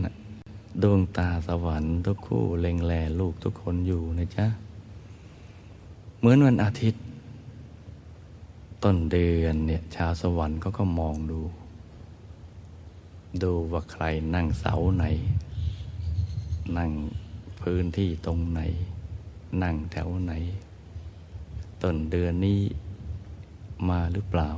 [0.83, 4.47] ดวงตาสวรรค์ทุกคู่เล็งแลลูกทุกคนอยู่นะจ๊ะ
[6.19, 7.03] เหมือนวันอาทิตย์
[8.83, 11.41] ต้นเดือนเนี่ยชาวสวรรค์เขาก็มองดู
[13.43, 14.03] ดูว่าใคร
[14.35, 15.05] นั่งเสาไหน
[16.77, 16.91] นั่ง
[17.61, 18.61] พื้นที่ตรงไหน
[19.63, 20.33] นั่งแถวไหน
[21.81, 22.61] ต้นเดือนนี้
[23.89, 24.49] มาหรือเปล่า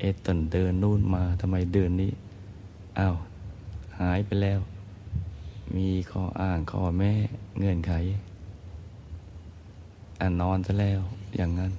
[0.00, 2.12] เอต้นเดือนนู่นมาทำไมเดือนนี้
[2.98, 3.16] อ้าว
[4.00, 4.60] หายไปแล้ว
[5.76, 7.12] มีข้ออ้างข้อแม่
[7.58, 7.92] เงื่อนไข
[10.20, 11.00] อ่นอนซะแล้ว
[11.36, 11.72] อย่างนั้น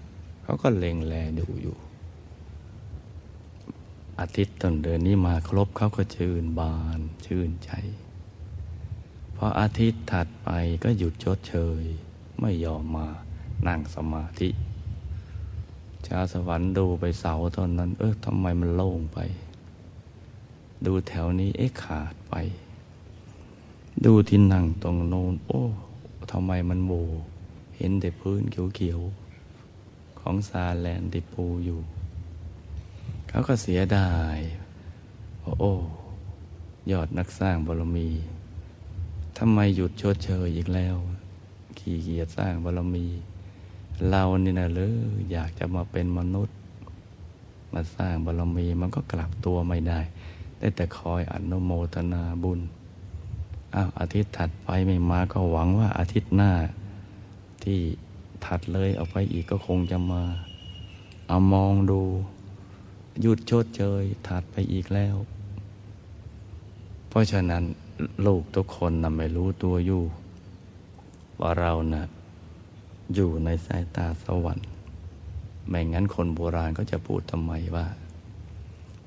[0.44, 1.76] เขาก็เล็งแลดูอยู่
[4.20, 7.72] อาทิตย์ต้นเดือนนี้มาครบเขาก็ชื่นบานชื่นใจ
[9.36, 10.50] พออาทิตย์ถัดไป
[10.84, 11.84] ก็หยุดชดเชย
[12.40, 13.08] ไม่ยอมมา
[13.68, 14.50] นั่งสมาธิ
[16.06, 19.20] ชาสวรรค์ดูไปเสาตอนนั้น เออทำไมมันโล่งไป
[20.86, 22.36] ดูแถวนี้เอ๊ะขาดไป
[24.06, 25.62] ดูที่นั่งตรงโน้นโอ้
[26.32, 26.94] ทำไมมันโบ
[27.78, 31.80] เห็นแต่พื้นเขียวๆ ของซาแลนติปูอยู่
[33.30, 34.38] เขาก็เสียดาย
[35.60, 35.72] โอ้
[36.92, 38.10] ยอดนักสร้างบารมี
[39.38, 40.96] ทำไมหยุดชดเชยอีกแล้ว
[41.78, 43.08] ขี้เกียจสร้างบารมี
[44.10, 44.92] เรานี่นะเลย
[45.32, 46.56] อยากจะมาเป็นมนุษย์
[47.74, 50.00] มาสร้างบารมีมันก็กลับตัวไม่ได้
[50.60, 52.60] ได้แต่คอยอนุโมทนาบุญ
[53.76, 56.52] อ้าวอาทิตย์ถัดไปไม่มาก็หวังว่าอาทิตย์หน้า
[57.64, 57.80] ที่
[58.46, 60.24] ถัดเลยเอาไปอีกก็คงจะมา
[61.28, 62.02] เอามองดู
[63.22, 65.16] หยุดชดเชยถัดไปอีกแล้ว
[67.10, 67.64] เพราะฉะนั้น
[68.26, 70.04] ลูกทุกคนนะไม่รู้ตัวอยู่
[71.40, 72.06] ว่าเรานะ่ะ
[73.14, 74.68] อยู่ในสายตาสวรรค์
[75.68, 77.88] ไม่งั้นคนโบราณก็จะพูดทำไมว่า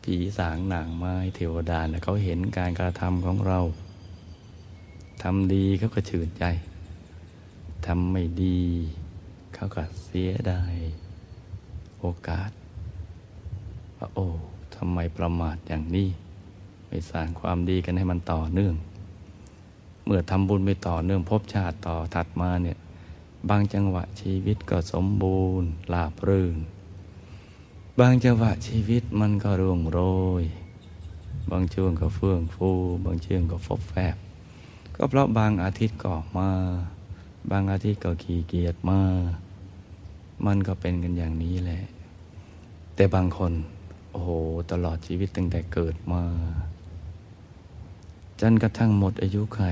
[0.03, 3.61] ผีสางหนังไม้เทวดาเนะเขาเห็นการกระทำของเรา
[5.23, 6.45] ทำดีเขาก็ชื่นใจ
[7.87, 8.61] ทำไม่ดี
[9.55, 10.75] เขาก็เสียดาย
[11.99, 12.51] โอกาส
[13.97, 14.29] ว่าโอ้
[14.77, 16.09] ทำไมประมาทอย่างนี้
[16.89, 18.75] ไม่สร้างความดีกันให้มันต่อเนื่อง
[20.05, 22.79] เมื่อทำบุญไม่ต่อเนื่องพบชาติต่อถัดมาเนี่ย
[23.49, 26.57] บางจังหวะชีวิตก็สมบูรณ์ลาบรื่น
[28.01, 29.99] บางจังหวะชีวิตมันก็ร่วงโร
[30.43, 30.45] ย
[31.51, 32.71] บางช่วงก็เฟื่องฟู
[33.05, 34.17] บางช่วงก็ฟบแฟบ
[34.97, 36.51] ก็เพราะบางอาทิตย์ก็มา
[37.51, 39.01] บางอาทิตย์ก็ขี้เกียจมา
[40.47, 41.83] มันก็เป็นกันอย่างนี้แหละ
[42.95, 43.53] แต่บางคน
[44.11, 44.31] โอ้โห
[44.71, 46.23] ตลอดชีวิตตั้งแต่เกิดมา
[48.41, 49.63] จนกระทั่งหมดอายุไข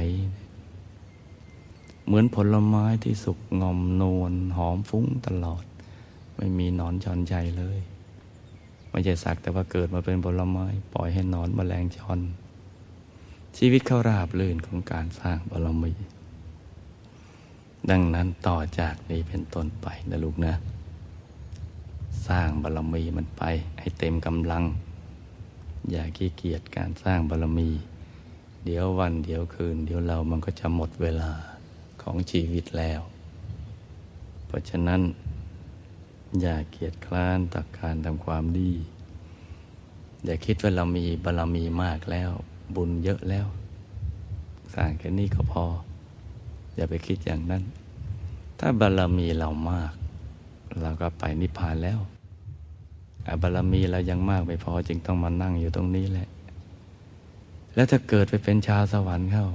[2.09, 5.65] เหมือนผลไม้ที่สุกงอมนวลหอมฟุ้งตลอด
[6.37, 7.79] ไม่มีนอนชอนใจเลย
[8.91, 12.21] ไม่ใช่สักแต่ว่าเกิดมาเป็นผลไม้ ปล่อยให้นอนมแมลงชอน
[13.57, 15.93] ชีวิตเขาราบลื่นของการสร้างบารมี
[17.91, 20.55] ดังนั้นต่อจากนี้เป็นต้นไปนะลูกนะ
[22.29, 23.43] สร้างบารมีมันไป
[23.79, 24.65] ให้เต็มกำลัง
[25.91, 27.69] อย่าขี้เกียจการสร้างบารมี
[28.65, 31.33] เดี๋ยววันเดี๋ยวคืน เดี๋ยวเรามันก็จะหมดเวลา
[32.11, 33.01] ของชีวิตแล้ว
[34.47, 35.01] เพราะฉะนั้น
[36.41, 38.73] อย่าเกียจคร้านต่อการทำความดี
[40.25, 42.31] อย่าคิดว่าเรามีบารรมีมากแล้ว
[42.75, 43.47] บุญเยอะแล้ว
[44.75, 45.65] สร้างแค่นี้ก็พอ
[46.75, 47.63] อย่าไปคิดอย่างนั้น
[48.59, 49.93] ถ้าบารรมีเรามาก
[50.81, 51.99] เราก็ไปนิพพานแล้ว
[53.43, 56.29] บารรมีเรายังมากไม่พอจึงต้องมานั่งอยู่ตรงนี้แหละ
[57.75, 59.49] แล้วถ้าเกิดไปเป็นชาวสวรรค์เข้า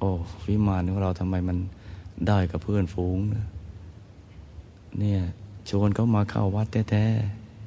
[0.00, 0.10] โอ้
[0.48, 1.58] วิมานของเราทำไมมัน
[2.26, 3.18] ได้กับเพื่อนฝูง
[4.98, 5.20] เนี่ย
[5.70, 7.06] ชวนเขามาเข้าวัดแท้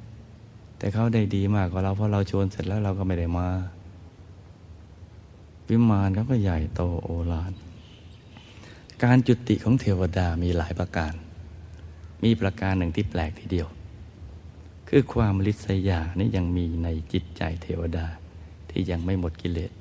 [0.08, 3.48] ๆแต่เขาได้ดีมากกว่าเราเพราะเราชวนเสร็จแล้วเราก็ไม่ได้มา
[5.68, 7.52] วิมานเขาก็ใหญ่โตโอฬาร
[9.02, 11.14] การจุติของเทวดามีหลายประการ
[12.24, 13.68] มีประการหนึ่งที่แปลกทีเดียว
[14.88, 18.06] คือความลิษยานี่ยังมีในจิตใจเทวดา
[18.70, 19.72] ที่ยังไม่หมดกิเลส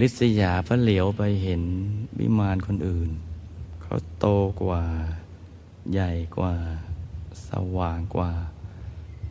[0.00, 1.62] ลิษยาพระเหลียวไปเห็น
[2.18, 3.10] วิมานคนอื่น
[3.82, 4.26] เขาโต
[4.62, 4.82] กว่า
[5.92, 6.54] ใหญ่กว่า
[7.48, 8.32] สว่างกว่า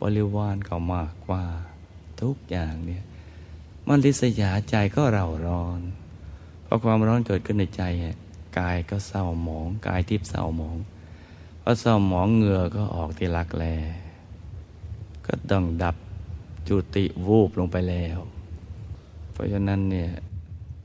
[0.00, 1.44] บริวารเขามากกว่า
[2.20, 3.04] ทุกอย่างเนี่ย
[3.88, 5.80] มันลิษยาใจก็เร่าร้อน
[6.62, 7.82] เพราะความร้อนเกิดขึ้นในใจ
[8.58, 10.76] กายก็เศร้าหมองกายทิพย์เศร้าหมอง
[11.62, 13.64] พอเศร้าหมองเหงื่อก็ออกที่รักแล
[15.26, 15.96] ก็ต้องดับ
[16.68, 18.18] จุติวูบลงไปแล้ว
[19.32, 20.10] เพราะฉะนั้นเนี่ย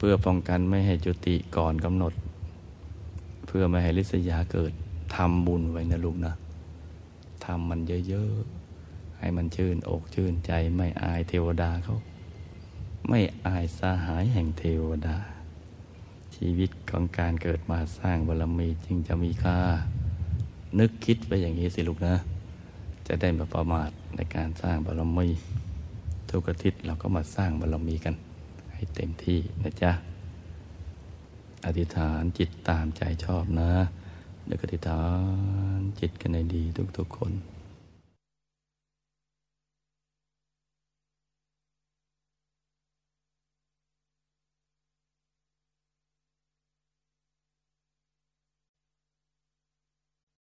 [0.02, 2.14] เพื่อป้องกันไม่ให้จุติก่อนกำหนด
[3.48, 4.72] เพื่อไม่ให้ลิษยาเกิด
[5.16, 6.34] ทำบุญไว้นะลูกนะ
[7.46, 11.98] ทำมันเยอะๆ ให้มันชื่นอกชื่นใจไม่อายเทวดาเขา
[13.10, 15.18] ไม่อายสาหายแห่งเทวดา
[16.36, 19.58] ชีวิตของการเกิดมาสร้างบารมีจึงจะมีค่า
[20.80, 22.16] นึกคิดไปอย่างนี้สิลูกนะ
[23.08, 25.28] จะได้มาประมาทในการสร้างบารมี
[26.30, 28.16] ทุกอาทิตย์เราก็มาสร้างบารมีกัน
[28.80, 29.92] ให้เต็มที่นะจ๊ะ
[31.66, 33.72] อธิษฐานจิตตามใจชอบนะ
[34.48, 35.04] แล้วก็อธิษฐา
[35.76, 36.64] นจิตกันในดี
[36.98, 37.32] ทุกๆคน